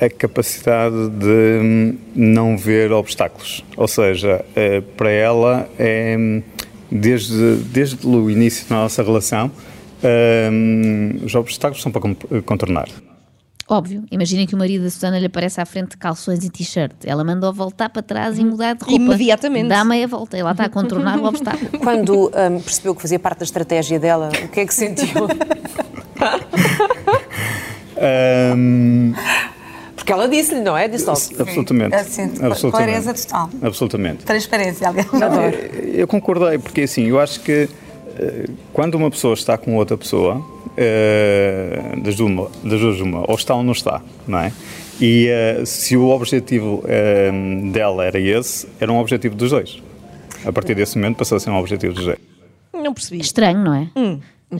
a 0.00 0.10
capacidade 0.10 1.08
de 1.10 1.94
não 2.14 2.56
ver 2.56 2.92
obstáculos. 2.92 3.64
Ou 3.76 3.86
seja, 3.86 4.44
eh, 4.56 4.80
para 4.96 5.10
ela, 5.10 5.68
é, 5.78 6.42
desde, 6.90 7.56
desde 7.72 8.06
o 8.06 8.30
início 8.30 8.68
da 8.68 8.76
nossa 8.76 9.02
relação, 9.02 9.50
hum, 10.52 11.20
os 11.24 11.34
obstáculos 11.34 11.82
são 11.82 11.90
para 11.92 12.00
con- 12.00 12.16
contornar. 12.44 12.88
Óbvio, 13.66 14.04
imaginem 14.10 14.46
que 14.46 14.54
o 14.54 14.58
marido 14.58 14.84
da 14.84 14.90
Susana 14.90 15.18
lhe 15.18 15.24
aparece 15.24 15.58
à 15.58 15.64
frente 15.64 15.92
de 15.92 15.96
calções 15.96 16.44
e 16.44 16.50
t-shirt. 16.50 16.92
Ela 17.06 17.24
manda-o 17.24 17.50
voltar 17.50 17.88
para 17.88 18.02
trás 18.02 18.38
e 18.38 18.44
mudar 18.44 18.74
de 18.74 18.84
roupa. 18.84 18.94
Imediatamente. 19.02 19.68
Dá 19.68 19.82
meia 19.82 20.06
volta 20.06 20.36
e 20.36 20.42
lá 20.42 20.50
está 20.50 20.64
a 20.64 20.68
contornar 20.68 21.18
o 21.18 21.24
obstáculo. 21.24 21.70
Quando 21.80 22.26
hum, 22.26 22.60
percebeu 22.60 22.94
que 22.94 23.00
fazia 23.00 23.18
parte 23.18 23.38
da 23.38 23.44
estratégia 23.44 23.98
dela, 23.98 24.28
o 24.44 24.48
que 24.48 24.60
é 24.60 24.66
que 24.66 24.74
sentiu? 24.74 25.26
Hum, 28.54 29.12
Porque 30.04 30.12
ela 30.12 30.28
disse-lhe, 30.28 30.60
não 30.60 30.76
é? 30.76 30.86
Disse 30.86 31.06
logo. 31.06 31.18
absolutamente. 31.38 31.94
Assim, 31.94 32.24
absolutamente. 32.42 32.70
clareza 32.70 33.14
total. 33.14 33.50
Absolutamente. 33.62 34.24
Transparência, 34.24 34.88
aliás. 34.88 35.08
Eu 35.94 36.06
concordei, 36.06 36.58
porque 36.58 36.82
assim, 36.82 37.06
eu 37.06 37.18
acho 37.18 37.40
que 37.40 37.70
eh, 38.18 38.44
quando 38.70 38.96
uma 38.96 39.10
pessoa 39.10 39.32
está 39.32 39.56
com 39.56 39.76
outra 39.76 39.96
pessoa, 39.96 40.44
eh, 40.76 41.94
das, 42.02 42.16
duas 42.16 43.00
uma, 43.00 43.24
ou 43.26 43.34
está 43.34 43.54
ou 43.54 43.62
não 43.62 43.72
está, 43.72 44.02
não 44.28 44.40
é? 44.40 44.52
E 45.00 45.26
eh, 45.26 45.62
se 45.64 45.96
o 45.96 46.10
objetivo 46.10 46.84
dela 47.72 48.04
era 48.04 48.20
esse, 48.20 48.68
era 48.78 48.92
um 48.92 48.98
objetivo 48.98 49.34
dos 49.34 49.50
dois. 49.52 49.82
A 50.44 50.52
partir 50.52 50.74
desse 50.74 50.98
momento 50.98 51.16
passou 51.16 51.36
a 51.36 51.40
ser 51.40 51.48
um 51.48 51.56
objetivo 51.56 51.94
dos 51.94 52.04
dois. 52.04 52.18
Não 52.74 52.92
percebi. 52.92 53.22
Estranho, 53.22 53.64
não 53.64 53.74
é? 53.74 53.88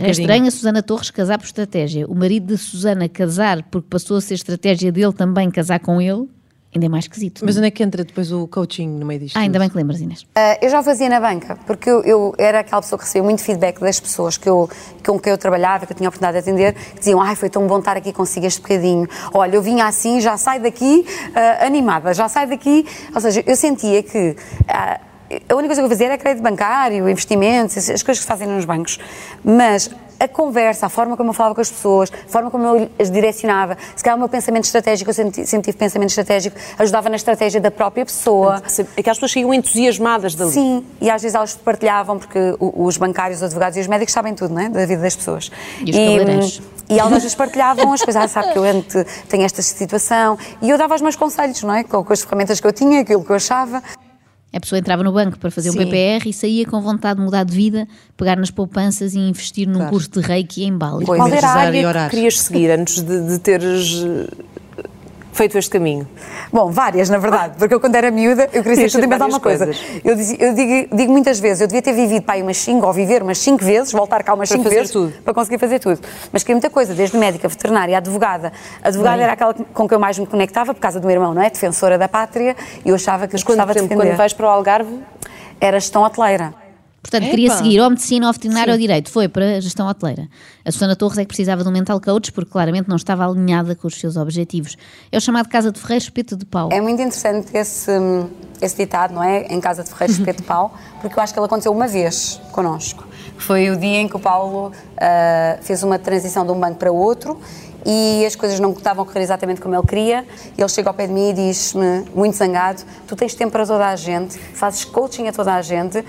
Um 0.00 0.04
é 0.04 0.10
estranho 0.10 0.46
a 0.46 0.50
Susana 0.50 0.82
Torres 0.82 1.10
casar 1.10 1.38
por 1.38 1.44
estratégia. 1.44 2.06
O 2.06 2.14
marido 2.14 2.46
de 2.46 2.58
Susana 2.58 3.08
casar 3.08 3.62
porque 3.64 3.88
passou 3.88 4.16
a 4.16 4.20
ser 4.20 4.34
estratégia 4.34 4.90
dele 4.90 5.12
também 5.12 5.50
casar 5.50 5.80
com 5.80 6.00
ele, 6.00 6.28
ainda 6.74 6.86
é 6.86 6.88
mais 6.88 7.04
esquisito. 7.04 7.42
Mas 7.44 7.56
é? 7.56 7.58
onde 7.60 7.68
é 7.68 7.70
que 7.70 7.82
entra 7.82 8.04
depois 8.04 8.32
o 8.32 8.46
coaching 8.48 8.88
no 8.88 9.06
meio 9.06 9.20
disto? 9.20 9.36
Ah, 9.36 9.40
ainda 9.40 9.58
bem 9.58 9.68
que 9.68 9.76
lembras, 9.76 10.00
Inês. 10.00 10.26
Ah, 10.34 10.58
eu 10.60 10.68
já 10.68 10.80
o 10.80 10.82
fazia 10.82 11.08
na 11.08 11.20
banca, 11.20 11.56
porque 11.66 11.88
eu, 11.88 12.02
eu 12.02 12.34
era 12.38 12.60
aquela 12.60 12.82
pessoa 12.82 12.98
que 12.98 13.04
recebia 13.04 13.22
muito 13.22 13.42
feedback 13.42 13.80
das 13.80 14.00
pessoas 14.00 14.36
que 14.36 14.48
eu, 14.48 14.68
com 15.06 15.18
quem 15.18 15.30
eu 15.30 15.38
trabalhava, 15.38 15.86
que 15.86 15.92
eu 15.92 15.96
tinha 15.96 16.08
a 16.08 16.10
oportunidade 16.10 16.42
de 16.42 16.50
atender, 16.50 16.74
que 16.74 16.98
diziam, 16.98 17.20
ai, 17.20 17.36
foi 17.36 17.48
tão 17.48 17.66
bom 17.66 17.78
estar 17.78 17.96
aqui 17.96 18.12
consigo 18.12 18.46
este 18.46 18.60
bocadinho. 18.60 19.08
Olha, 19.32 19.54
eu 19.56 19.62
vinha 19.62 19.86
assim, 19.86 20.20
já 20.20 20.36
saio 20.36 20.62
daqui 20.62 21.06
ah, 21.34 21.66
animada, 21.66 22.12
já 22.12 22.28
saio 22.28 22.48
daqui... 22.48 22.86
Ou 23.14 23.20
seja, 23.20 23.42
eu 23.46 23.56
sentia 23.56 24.02
que... 24.02 24.36
ah, 24.68 25.00
a 25.48 25.54
única 25.54 25.68
coisa 25.68 25.80
que 25.80 25.86
eu 25.86 25.88
fazia 25.88 26.06
era 26.06 26.18
crédito 26.18 26.42
bancário, 26.42 27.08
investimentos, 27.08 27.76
as 27.76 28.02
coisas 28.02 28.18
que 28.18 28.22
se 28.22 28.26
fazem 28.26 28.46
nos 28.46 28.64
bancos. 28.64 28.98
Mas 29.42 29.90
a 30.18 30.28
conversa, 30.28 30.86
a 30.86 30.88
forma 30.88 31.16
como 31.16 31.30
eu 31.30 31.34
falava 31.34 31.54
com 31.54 31.60
as 31.60 31.70
pessoas, 31.70 32.10
a 32.12 32.28
forma 32.28 32.50
como 32.50 32.64
eu 32.64 32.90
as 32.98 33.10
direcionava, 33.10 33.76
se 33.94 34.02
calhar 34.02 34.16
o 34.16 34.18
meu 34.18 34.28
pensamento 34.28 34.64
estratégico, 34.64 35.10
eu 35.10 35.14
sempre, 35.14 35.46
sempre 35.46 35.66
tive 35.66 35.78
pensamento 35.78 36.10
estratégico, 36.10 36.56
ajudava 36.78 37.08
na 37.08 37.16
estratégia 37.16 37.60
da 37.60 37.70
própria 37.70 38.04
pessoa. 38.04 38.62
Aquelas 38.96 39.18
pessoas 39.18 39.32
saíam 39.32 39.52
entusiasmadas 39.52 40.34
dali. 40.34 40.50
Sim, 40.50 40.84
e 41.00 41.10
às 41.10 41.22
vezes 41.22 41.34
elas 41.34 41.54
partilhavam, 41.54 42.18
porque 42.18 42.38
os 42.60 42.96
bancários, 42.96 43.38
os 43.38 43.44
advogados 43.44 43.76
e 43.76 43.80
os 43.80 43.86
médicos 43.86 44.12
sabem 44.12 44.34
tudo, 44.34 44.54
não 44.54 44.62
é? 44.62 44.68
Da 44.68 44.86
vida 44.86 45.02
das 45.02 45.16
pessoas. 45.16 45.50
E 45.80 45.90
os 45.90 45.96
cabeleireiros. 45.96 46.62
E 46.88 46.98
elas 46.98 47.12
às 47.14 47.22
vezes 47.22 47.34
partilhavam 47.34 47.92
as 47.92 48.02
coisas, 48.02 48.22
ah, 48.22 48.28
sabe 48.28 48.52
que 48.52 48.58
eu 48.58 48.64
tenho 49.28 49.44
esta 49.44 49.62
situação, 49.62 50.38
e 50.60 50.68
eu 50.68 50.76
dava 50.76 50.94
os 50.94 51.00
meus 51.00 51.16
conselhos, 51.16 51.62
não 51.62 51.74
é? 51.74 51.82
Com, 51.82 52.04
com 52.04 52.12
as 52.12 52.22
ferramentas 52.22 52.60
que 52.60 52.66
eu 52.66 52.72
tinha, 52.72 53.00
aquilo 53.00 53.24
que 53.24 53.30
eu 53.30 53.36
achava. 53.36 53.82
A 54.54 54.60
pessoa 54.60 54.78
entrava 54.78 55.02
no 55.02 55.10
banco 55.12 55.36
para 55.36 55.50
fazer 55.50 55.70
um 55.70 55.72
Sim. 55.72 55.78
PPR 55.80 56.28
e 56.28 56.32
saía 56.32 56.64
com 56.64 56.80
vontade 56.80 57.18
de 57.18 57.24
mudar 57.24 57.42
de 57.42 57.52
vida, 57.52 57.88
pegar 58.16 58.36
nas 58.36 58.52
poupanças 58.52 59.12
e 59.12 59.18
investir 59.18 59.66
num 59.66 59.74
Claro. 59.74 59.90
curso 59.90 60.10
de 60.10 60.20
reiki 60.20 60.62
em 60.62 60.78
Bali. 60.78 61.04
Pois. 61.04 61.18
Qual 61.18 61.28
era 61.28 61.52
a 61.54 61.74
e 61.74 61.84
área 61.84 62.04
que 62.04 62.10
querias 62.10 62.38
seguir 62.38 62.70
antes 62.70 63.02
de, 63.02 63.26
de 63.26 63.38
teres 63.40 64.04
eh, 64.04 64.44
feito 65.34 65.58
este 65.58 65.70
caminho? 65.70 66.08
Bom, 66.52 66.70
várias, 66.70 67.10
na 67.10 67.18
verdade, 67.18 67.54
porque 67.58 67.74
eu 67.74 67.80
quando 67.80 67.94
era 67.96 68.10
miúda, 68.10 68.48
eu 68.52 68.62
queria 68.62 68.74
e 68.74 68.80
mais 68.80 68.92
várias 68.92 69.20
alguma 69.20 69.40
coisa. 69.40 69.64
coisas. 69.66 69.82
Eu, 70.04 70.16
dizi- 70.16 70.36
eu 70.40 70.54
digo, 70.54 70.96
digo 70.96 71.12
muitas 71.12 71.38
vezes, 71.40 71.60
eu 71.60 71.66
devia 71.66 71.82
ter 71.82 71.92
vivido 71.92 72.22
para 72.22 72.34
aí 72.36 72.42
umas 72.42 72.56
5, 72.56 72.86
ou 72.86 72.92
viver 72.92 73.22
umas 73.22 73.38
5 73.38 73.62
vezes, 73.64 73.92
voltar 73.92 74.22
cá 74.22 74.32
umas 74.32 74.48
Para 74.48 74.56
5 74.58 74.64
fazer 74.64 74.76
vezes, 74.76 74.92
tudo. 74.92 75.12
para 75.22 75.34
conseguir 75.34 75.58
fazer 75.58 75.78
tudo. 75.80 76.00
Mas 76.32 76.42
queria 76.42 76.54
muita 76.56 76.70
coisa, 76.70 76.94
desde 76.94 77.18
médica, 77.18 77.48
veterinária, 77.48 77.98
advogada. 77.98 78.52
Advogada 78.82 79.22
era 79.22 79.32
aquela 79.32 79.52
com 79.54 79.86
que 79.88 79.94
eu 79.94 80.00
mais 80.00 80.18
me 80.18 80.26
conectava, 80.26 80.72
por 80.72 80.80
causa 80.80 80.98
do 81.00 81.06
meu 81.06 81.14
irmão, 81.16 81.34
não 81.34 81.42
é? 81.42 81.50
Defensora 81.50 81.98
da 81.98 82.08
pátria, 82.08 82.56
e 82.84 82.88
eu 82.88 82.94
achava 82.94 83.26
que 83.26 83.34
Mas 83.34 83.42
eu 83.42 83.46
quando, 83.46 83.56
gostava 83.58 83.72
por 83.74 83.82
de 83.82 83.88
defender. 83.88 84.06
quando 84.08 84.16
vais 84.16 84.32
para 84.32 84.46
o 84.46 84.48
Algarve, 84.48 84.98
Era 85.60 85.78
gestão 85.80 86.02
hoteleira. 86.02 86.52
Portanto, 87.04 87.28
queria 87.28 87.50
seguir 87.50 87.80
ou 87.80 87.90
medicina, 87.90 88.26
ou 88.26 88.32
veterinário, 88.32 88.72
ou 88.72 88.78
direito. 88.78 89.10
Foi 89.10 89.28
para 89.28 89.58
a 89.58 89.60
gestão 89.60 89.86
hoteleira. 89.86 90.26
A 90.64 90.72
Susana 90.72 90.96
Torres 90.96 91.18
é 91.18 91.20
que 91.20 91.28
precisava 91.28 91.62
de 91.62 91.68
um 91.68 91.72
mental 91.72 92.00
coach 92.00 92.32
porque 92.32 92.50
claramente 92.50 92.88
não 92.88 92.96
estava 92.96 93.26
alinhada 93.26 93.76
com 93.76 93.86
os 93.86 94.00
seus 94.00 94.16
objetivos. 94.16 94.74
É 95.12 95.18
o 95.18 95.20
chamado 95.20 95.50
Casa 95.50 95.70
de 95.70 95.78
Ferreiro 95.78 96.02
Espeto 96.02 96.34
de 96.34 96.46
Pau. 96.46 96.70
É 96.72 96.80
muito 96.80 97.02
interessante 97.02 97.54
esse, 97.54 97.90
esse 98.58 98.76
ditado, 98.76 99.12
não 99.12 99.22
é? 99.22 99.42
Em 99.48 99.60
casa 99.60 99.84
de 99.84 99.90
Ferreiros 99.90 100.18
Espeto 100.18 100.40
de 100.40 100.48
Pau, 100.48 100.74
porque 101.02 101.18
eu 101.18 101.22
acho 101.22 101.34
que 101.34 101.38
ele 101.38 101.44
aconteceu 101.44 101.72
uma 101.72 101.86
vez 101.86 102.40
connosco. 102.50 103.04
Foi 103.36 103.68
o 103.68 103.76
dia 103.76 104.00
em 104.00 104.08
que 104.08 104.16
o 104.16 104.20
Paulo 104.20 104.72
ah, 104.96 105.58
fez 105.60 105.82
uma 105.82 105.98
transição 105.98 106.46
de 106.46 106.52
um 106.52 106.58
banco 106.58 106.78
para 106.78 106.90
outro 106.90 107.38
e 107.84 108.24
as 108.24 108.34
coisas 108.34 108.58
não 108.58 108.72
estavam 108.72 109.04
a 109.04 109.06
correr 109.06 109.20
exatamente 109.20 109.60
como 109.60 109.74
ele 109.74 109.86
queria. 109.86 110.24
Ele 110.56 110.68
chega 110.68 110.88
ao 110.88 110.94
pé 110.94 111.06
de 111.06 111.12
mim 111.12 111.30
e 111.30 111.32
diz-me, 111.34 112.04
muito 112.14 112.36
zangado: 112.36 112.82
Tu 113.06 113.14
tens 113.14 113.34
tempo 113.34 113.52
para 113.52 113.66
toda 113.66 113.86
a 113.86 113.96
gente, 113.96 114.38
fazes 114.38 114.84
coaching 114.84 115.28
a 115.28 115.32
toda 115.32 115.54
a 115.54 115.60
gente, 115.60 116.02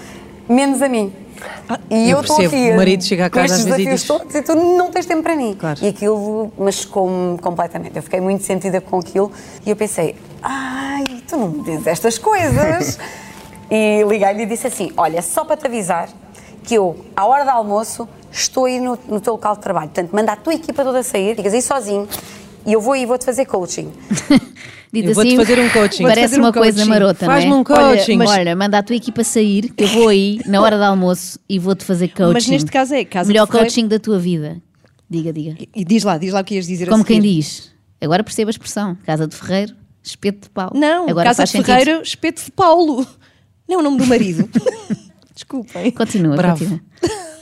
menos 0.47 0.81
a 0.81 0.89
mim. 0.89 1.13
E 1.89 2.09
eu 2.09 2.17
eu 2.17 2.21
estou 2.21 2.37
aqui 2.37 2.71
O 2.71 2.77
marido 2.77 3.03
chega 3.03 3.25
a 3.25 3.29
casa 3.29 3.55
às 3.55 3.63
vezes 3.65 3.79
e 3.79 3.89
diz- 3.89 4.03
todos 4.03 4.33
e 4.33 4.41
tu 4.41 4.55
não 4.55 4.89
tens 4.89 5.05
tempo 5.05 5.23
para 5.23 5.35
mim. 5.35 5.55
Claro. 5.59 5.79
E 5.81 5.87
aquilo 5.87 6.51
machucou-me 6.57 7.37
completamente. 7.39 7.95
Eu 7.95 8.03
fiquei 8.03 8.21
muito 8.21 8.43
sentida 8.43 8.79
com 8.79 8.99
aquilo 8.99 9.31
e 9.65 9.69
eu 9.69 9.75
pensei, 9.75 10.15
ai, 10.41 11.03
tu 11.27 11.35
não 11.37 11.49
me 11.49 11.63
dizes 11.63 11.87
estas 11.87 12.17
coisas. 12.17 12.97
e 13.69 14.03
liguei-lhe 14.07 14.43
e 14.43 14.45
disse 14.45 14.67
assim, 14.67 14.91
olha, 14.95 15.21
só 15.21 15.43
para 15.43 15.57
te 15.57 15.65
avisar 15.67 16.09
que 16.63 16.75
eu, 16.75 16.95
à 17.15 17.25
hora 17.25 17.43
do 17.43 17.49
almoço, 17.51 18.07
estou 18.31 18.65
aí 18.65 18.79
no, 18.79 18.97
no 19.07 19.19
teu 19.19 19.33
local 19.33 19.55
de 19.55 19.61
trabalho. 19.61 19.89
Portanto, 19.89 20.11
manda 20.13 20.31
a 20.31 20.35
tua 20.35 20.53
equipa 20.53 20.83
toda 20.83 21.03
sair, 21.03 21.35
ficas 21.35 21.53
aí 21.53 21.61
sozinho 21.61 22.07
e 22.65 22.73
eu 22.73 22.81
vou 22.81 22.93
aí 22.93 23.03
e 23.03 23.05
vou-te 23.05 23.25
fazer 23.25 23.45
coaching. 23.45 23.91
Dito 24.93 25.09
Eu 25.09 25.13
vou-te 25.15 25.27
assim, 25.27 25.37
fazer 25.37 25.59
um 25.59 25.69
coaching. 25.69 26.03
Parece 26.03 26.03
Vou-te 26.03 26.29
fazer 26.29 26.39
uma 26.39 26.49
um 26.49 26.51
coisa 26.53 26.77
coaching. 26.77 26.89
marota, 26.89 27.25
Faz-me 27.25 27.49
não 27.49 27.57
é? 27.57 27.59
um 27.59 27.63
coaching. 27.63 28.19
Olha, 28.21 28.29
olha, 28.31 28.55
manda 28.55 28.77
a 28.77 28.83
tua 28.83 28.95
equipa 28.95 29.23
sair, 29.23 29.69
que 29.71 29.83
eu 29.83 29.87
vou 29.89 30.07
aí 30.09 30.39
na 30.45 30.61
hora 30.61 30.77
do 30.77 30.83
almoço 30.83 31.39
e 31.49 31.59
vou-te 31.59 31.83
fazer 31.83 32.07
coaching. 32.09 32.33
Mas 32.33 32.47
neste 32.47 32.71
caso 32.71 32.93
é 32.93 33.03
Casa 33.03 33.27
Melhor 33.27 33.45
de 33.45 33.51
Ferreiro- 33.51 33.69
coaching 33.71 33.87
da 33.87 33.99
tua 33.99 34.17
vida. 34.19 34.61
Diga, 35.09 35.31
diga. 35.33 35.55
E 35.75 35.83
diz 35.85 36.03
lá, 36.03 36.17
diz 36.17 36.31
lá 36.33 36.41
o 36.41 36.43
que 36.43 36.55
ias 36.55 36.65
dizer 36.67 36.87
a 36.87 36.91
Como 36.91 37.03
quem 37.05 37.21
diz. 37.21 37.71
Agora 38.01 38.23
perceba 38.23 38.49
a 38.49 38.51
expressão. 38.51 38.97
Casa 39.05 39.27
de 39.27 39.35
Ferreiro, 39.35 39.73
espeto 40.03 40.41
de 40.43 40.49
pau. 40.49 40.71
Não, 40.73 41.09
Agora 41.09 41.29
Casa 41.29 41.43
de 41.43 41.49
sentido. 41.49 41.65
Ferreiro, 41.67 42.01
Espeto 42.01 42.43
de 42.43 42.51
Paulo. 42.51 43.05
Não 43.67 43.75
é 43.75 43.79
o 43.79 43.81
nome 43.81 43.97
do 43.97 44.05
marido. 44.07 44.49
Desculpem. 45.33 45.91
Continua, 45.91 46.35
Bravo. 46.35 46.59
continua. 46.59 46.81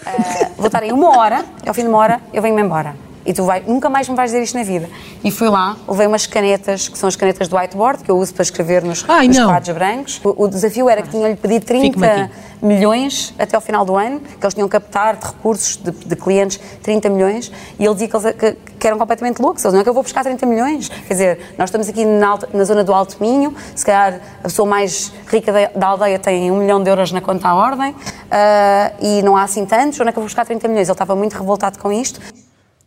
Ah, 0.05 0.49
vou 0.57 0.65
estar 0.67 0.83
aí 0.83 0.91
uma 0.91 1.17
hora, 1.17 1.45
e 1.63 1.67
ao 1.69 1.73
fim 1.73 1.83
de 1.83 1.87
uma 1.87 1.97
hora 1.99 2.21
eu 2.33 2.41
venho-me 2.41 2.61
embora. 2.61 2.95
E 3.25 3.33
tu 3.33 3.43
vai, 3.43 3.63
nunca 3.65 3.89
mais 3.89 4.07
me 4.09 4.15
vais 4.15 4.31
dizer 4.31 4.43
isto 4.43 4.57
na 4.57 4.63
vida. 4.63 4.89
E 5.23 5.31
fui 5.31 5.47
lá, 5.49 5.77
levei 5.87 6.07
umas 6.07 6.25
canetas, 6.25 6.87
que 6.89 6.97
são 6.97 7.07
as 7.07 7.15
canetas 7.15 7.47
do 7.47 7.55
whiteboard, 7.55 8.03
que 8.03 8.11
eu 8.11 8.17
uso 8.17 8.33
para 8.33 8.43
escrever 8.43 8.83
nos, 8.83 9.05
Ai, 9.07 9.27
nos 9.27 9.39
quadros 9.39 9.73
brancos. 9.75 10.21
O, 10.23 10.43
o 10.43 10.47
desafio 10.47 10.89
era 10.89 11.01
que 11.01 11.09
tinham-lhe 11.09 11.35
pedido 11.35 11.65
30 11.65 11.85
Fico-me 11.85 12.07
aqui. 12.07 12.33
milhões 12.61 13.33
até 13.39 13.55
ao 13.55 13.61
final 13.61 13.85
do 13.85 13.95
ano, 13.95 14.19
que 14.19 14.45
eles 14.45 14.53
tinham 14.53 14.67
que 14.67 14.73
captar 14.73 15.15
de 15.15 15.25
recursos 15.25 15.77
de, 15.77 15.91
de 15.91 16.15
clientes 16.15 16.59
30 16.81 17.09
milhões, 17.09 17.51
e 17.79 17.85
ele 17.85 17.93
dizia 17.93 18.07
que, 18.09 18.15
eles, 18.17 18.35
que, 18.35 18.57
que 18.79 18.87
eram 18.87 18.97
completamente 18.97 19.41
loucos. 19.41 19.63
Eles, 19.63 19.73
não 19.73 19.79
é 19.79 19.83
que 19.83 19.89
eu 19.89 19.93
vou 19.93 20.03
buscar 20.03 20.23
30 20.23 20.45
milhões. 20.45 20.89
Quer 20.89 21.13
dizer, 21.13 21.39
nós 21.57 21.69
estamos 21.69 21.87
aqui 21.87 22.03
na, 22.03 22.37
na 22.53 22.63
zona 22.65 22.83
do 22.83 22.93
Alto 22.93 23.17
Minho, 23.21 23.55
se 23.73 23.85
calhar 23.85 24.19
a 24.39 24.43
pessoa 24.43 24.67
mais 24.67 25.13
rica 25.27 25.51
da, 25.53 25.67
da 25.73 25.87
aldeia 25.87 26.19
tem 26.19 26.51
um 26.51 26.57
milhão 26.57 26.83
de 26.83 26.89
euros 26.89 27.11
na 27.11 27.21
conta 27.21 27.47
à 27.47 27.55
ordem, 27.55 27.95
ah, 28.29 28.91
e 28.99 29.21
não 29.21 29.37
há 29.37 29.43
assim 29.43 29.65
tantos, 29.65 29.99
onde 29.99 30.09
é 30.09 30.11
que 30.11 30.17
eu 30.17 30.21
vou 30.21 30.27
buscar 30.27 30.45
30 30.45 30.67
milhões? 30.67 30.89
Ele 30.89 30.93
estava 30.93 31.15
muito 31.15 31.33
revoltado 31.33 31.79
com 31.79 31.91
isto. 31.91 32.19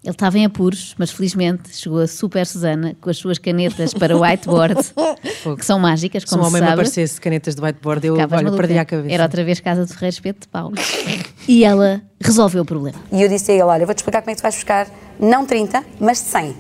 Ele 0.07 0.15
estava 0.15 0.39
em 0.39 0.45
apuros, 0.45 0.95
mas 0.97 1.11
felizmente 1.11 1.77
chegou 1.77 1.99
a 1.99 2.07
Super 2.07 2.47
Susana 2.47 2.97
com 3.01 3.11
as 3.11 3.17
suas 3.17 3.39
canetas 3.39 3.93
para 3.93 4.17
o 4.17 4.21
whiteboard, 4.23 4.77
que 5.59 5.67
são 5.67 5.81
mágicas, 5.81 6.23
Se 6.23 6.29
um 6.29 6.39
como 6.39 6.43
homem 6.43 6.59
se 6.59 6.61
me 6.61 6.67
sabe. 6.69 6.73
aparecesse 6.81 7.15
de 7.17 7.21
canetas 7.21 7.57
de 7.57 7.61
whiteboard, 7.61 8.07
eu 8.07 8.15
olha, 8.15 8.53
perdi 8.53 8.79
a 8.79 8.85
cabeça. 8.85 9.13
Era 9.13 9.25
outra 9.25 9.43
vez 9.43 9.59
Casa 9.59 9.85
de 9.85 9.93
Ferreiro 9.93 10.15
Espeto 10.15 10.41
de 10.43 10.49
Pau. 10.49 10.73
E 11.49 11.65
ela 11.65 12.03
resolveu 12.21 12.63
o 12.63 12.65
problema. 12.65 12.99
E 13.13 13.23
eu 13.23 13.29
disse 13.29 13.53
a 13.53 13.55
ele: 13.55 13.63
Olha, 13.63 13.87
vou-te 13.87 13.99
explicar 13.99 14.21
como 14.21 14.31
é 14.33 14.35
que 14.35 14.41
tu 14.41 14.43
vais 14.43 14.55
buscar, 14.57 14.89
não 15.19 15.47
30, 15.47 15.85
mas 16.01 16.19
100. 16.19 16.57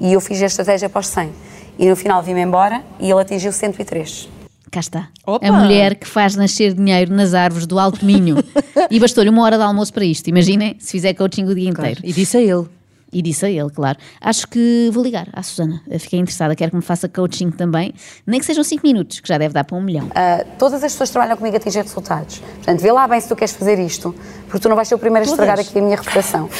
E 0.00 0.12
eu 0.12 0.20
fiz 0.20 0.42
a 0.42 0.46
estratégia 0.46 0.88
para 0.88 0.98
os 1.00 1.06
100. 1.06 1.30
E 1.78 1.88
no 1.88 1.94
final 1.94 2.20
vim-me 2.20 2.40
embora 2.40 2.82
e 2.98 3.08
ele 3.10 3.20
atingiu 3.20 3.52
103. 3.52 4.28
Cá 4.70 4.80
está. 4.80 5.08
Opa! 5.26 5.46
A 5.46 5.52
mulher 5.52 5.94
que 5.94 6.06
faz 6.06 6.36
nascer 6.36 6.74
dinheiro 6.74 7.12
nas 7.14 7.32
árvores 7.34 7.66
do 7.66 7.78
Alto 7.78 8.04
Minho. 8.04 8.36
e 8.90 9.00
bastou-lhe 9.00 9.30
uma 9.30 9.42
hora 9.42 9.56
de 9.56 9.62
almoço 9.62 9.92
para 9.92 10.04
isto. 10.04 10.28
Imaginem 10.28 10.76
se 10.78 10.92
fizer 10.92 11.14
coaching 11.14 11.44
o 11.44 11.54
dia 11.54 11.72
Claro. 11.72 11.90
inteiro. 11.92 12.00
E 12.08 12.12
disse 12.12 12.36
a 12.36 12.40
ele. 12.42 12.66
E 13.10 13.22
disse 13.22 13.46
a 13.46 13.50
ele, 13.50 13.70
claro. 13.70 13.96
Acho 14.20 14.46
que 14.46 14.90
vou 14.92 15.02
ligar 15.02 15.26
à 15.32 15.42
Susana. 15.42 15.80
Eu 15.88 15.98
Fiquei 15.98 16.18
interessada, 16.18 16.54
quero 16.54 16.72
que 16.72 16.76
me 16.76 16.82
faça 16.82 17.08
coaching 17.08 17.50
também. 17.50 17.94
Nem 18.26 18.38
que 18.38 18.44
sejam 18.44 18.62
5 18.62 18.86
minutos, 18.86 19.20
que 19.20 19.26
já 19.28 19.38
deve 19.38 19.54
dar 19.54 19.64
para 19.64 19.78
um 19.78 19.80
milhão. 19.80 20.10
Ah, 20.14 20.44
todas 20.58 20.84
as 20.84 20.92
pessoas 20.92 21.08
que 21.08 21.12
trabalham 21.14 21.34
comigo 21.38 21.56
atingem 21.56 21.82
resultados. 21.82 22.38
Portanto, 22.56 22.80
vê 22.80 22.92
lá 22.92 23.08
bem 23.08 23.18
se 23.18 23.26
tu 23.26 23.34
queres 23.34 23.54
fazer 23.54 23.78
isto, 23.78 24.14
porque 24.44 24.58
tu 24.58 24.68
não 24.68 24.76
vais 24.76 24.86
ser 24.86 24.94
o 24.94 24.98
primeiro 24.98 25.26
a 25.26 25.30
estragar 25.30 25.58
aqui 25.58 25.78
a 25.78 25.82
minha 25.82 25.96
reputação. 25.96 26.50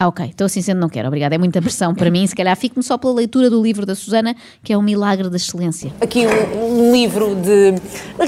Ah, 0.00 0.06
ok. 0.06 0.26
Então 0.32 0.44
assim 0.46 0.62
sendo 0.62 0.78
não 0.78 0.88
quero. 0.88 1.08
Obrigada. 1.08 1.34
É 1.34 1.38
muita 1.38 1.60
pressão 1.60 1.92
para 1.92 2.08
mim. 2.08 2.24
Se 2.24 2.36
calhar 2.36 2.56
fico-me 2.56 2.84
só 2.84 2.96
pela 2.96 3.12
leitura 3.12 3.50
do 3.50 3.60
livro 3.60 3.84
da 3.84 3.96
Susana, 3.96 4.36
que 4.62 4.72
é 4.72 4.76
O 4.76 4.82
Milagre 4.82 5.28
da 5.28 5.36
Excelência. 5.36 5.92
aqui 6.00 6.24
um, 6.24 6.88
um 6.88 6.92
livro 6.92 7.34
de. 7.34 7.74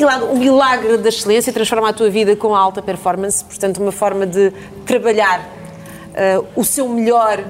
Lado, 0.04 0.26
o 0.26 0.36
milagre 0.36 0.96
da 0.98 1.08
excelência 1.08 1.52
transforma 1.52 1.90
a 1.90 1.92
tua 1.92 2.10
vida 2.10 2.34
com 2.34 2.56
a 2.56 2.58
alta 2.58 2.82
performance, 2.82 3.44
portanto, 3.44 3.78
uma 3.80 3.92
forma 3.92 4.26
de 4.26 4.52
trabalhar 4.84 5.48
eh, 6.14 6.40
o 6.56 6.64
seu 6.64 6.88
melhor. 6.88 7.44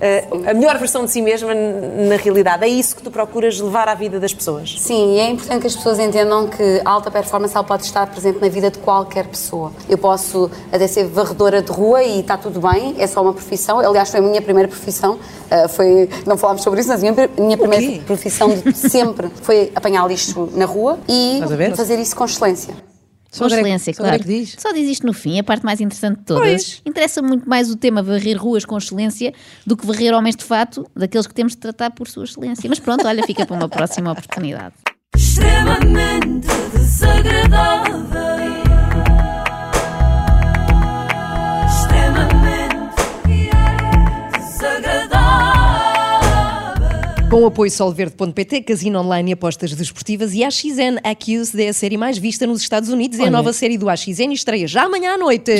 Eh, 0.00 0.24
a 0.46 0.54
melhor 0.54 0.78
versão 0.78 1.04
de 1.04 1.10
si 1.10 1.22
mesma 1.22 1.52
na 1.54 2.16
realidade. 2.16 2.64
É 2.64 2.68
isso 2.68 2.96
que 2.96 3.02
tu 3.02 3.10
procuras 3.10 3.58
levar 3.60 3.88
à 3.88 3.94
vida 3.94 4.20
das 4.20 4.34
pessoas. 4.34 4.76
Sim, 4.78 5.14
e 5.14 5.18
é 5.20 5.30
importante 5.30 5.62
que 5.62 5.66
as 5.66 5.76
pessoas 5.76 5.98
entendam 5.98 6.48
que 6.48 6.82
a 6.84 6.90
alta 6.90 7.10
performance 7.10 7.54
pode 7.66 7.84
estar 7.84 8.06
presente 8.06 8.40
na 8.40 8.48
vida 8.48 8.70
de 8.70 8.78
qualquer 8.78 9.26
pessoa. 9.26 9.72
Eu 9.88 9.98
posso 9.98 10.50
até 10.70 10.86
ser 10.86 11.06
varredora 11.06 11.62
de 11.62 11.70
rua 11.70 12.02
e 12.02 12.20
está 12.20 12.36
tudo 12.36 12.60
bem, 12.60 12.94
é 12.98 13.06
só 13.06 13.22
uma 13.22 13.32
profissão. 13.32 13.78
Aliás, 13.78 14.10
foi 14.10 14.20
a 14.20 14.22
minha 14.22 14.42
primeira 14.42 14.68
profissão. 14.68 15.18
ah, 15.50 15.68
foi, 15.68 16.08
não 16.26 16.36
falámos 16.36 16.62
sobre 16.62 16.80
isso, 16.80 16.88
mas 16.88 17.02
a 17.02 17.12
minha, 17.12 17.30
minha 17.38 17.56
primeira 17.56 18.02
profissão 18.02 18.48
de 18.48 18.76
sempre 18.76 19.30
foi 19.42 19.72
apanhar 19.74 20.06
lixo 20.06 20.48
na 20.54 20.64
rua 20.64 20.98
e 21.08 21.40
fazer 21.74 21.98
isso 21.98 22.14
com 22.14 22.24
excelência. 22.24 22.74
Só 23.30 23.40
Com 23.40 23.44
agora 23.46 23.60
é 23.60 23.62
que- 23.64 23.68
excelência, 23.68 23.94
só 23.94 24.02
claro. 24.02 24.16
é 24.16 24.18
diz. 24.18 24.56
Só 24.58 24.72
diz 24.72 24.88
isto 24.88 25.06
no 25.06 25.12
fim, 25.12 25.38
a 25.38 25.44
parte 25.44 25.64
mais 25.64 25.80
interessante 25.80 26.18
de 26.18 26.24
todas. 26.24 26.80
Interessa 26.86 27.20
muito 27.22 27.48
mais 27.48 27.70
o 27.70 27.76
tema 27.76 28.02
varrer 28.02 28.40
ruas 28.40 28.64
com 28.64 28.76
excelência 28.78 29.32
do 29.66 29.76
que 29.76 29.86
varrer 29.86 30.14
homens 30.14 30.36
de 30.36 30.44
fato, 30.44 30.86
daqueles 30.94 31.26
que 31.26 31.34
temos 31.34 31.52
de 31.52 31.58
tratar 31.58 31.90
por 31.90 32.08
sua 32.08 32.24
excelência. 32.24 32.68
Mas 32.68 32.78
pronto, 32.78 33.06
olha, 33.06 33.22
fica 33.24 33.44
para 33.44 33.56
uma 33.56 33.68
próxima 33.68 34.12
oportunidade. 34.12 34.74
extremamente 35.14 36.48
desagradável. 36.72 38.65
Com 47.28 47.42
o 47.42 47.46
apoio 47.46 47.68
solverde.pt, 47.72 48.62
casino 48.62 49.00
online 49.00 49.32
e 49.32 49.34
apostas 49.34 49.72
desportivas 49.72 50.32
e 50.32 50.44
a 50.44 50.46
AXN 50.46 51.00
Accused 51.02 51.60
é 51.60 51.68
a 51.68 51.72
série 51.72 51.96
mais 51.96 52.16
vista 52.16 52.46
nos 52.46 52.60
Estados 52.60 52.88
Unidos. 52.88 53.18
É 53.18 53.26
a 53.26 53.30
nova 53.30 53.52
série 53.52 53.76
do 53.76 53.88
AXN 53.88 54.30
e 54.30 54.34
estreia 54.34 54.68
já 54.68 54.84
amanhã 54.84 55.14
à 55.14 55.18
noite. 55.18 55.50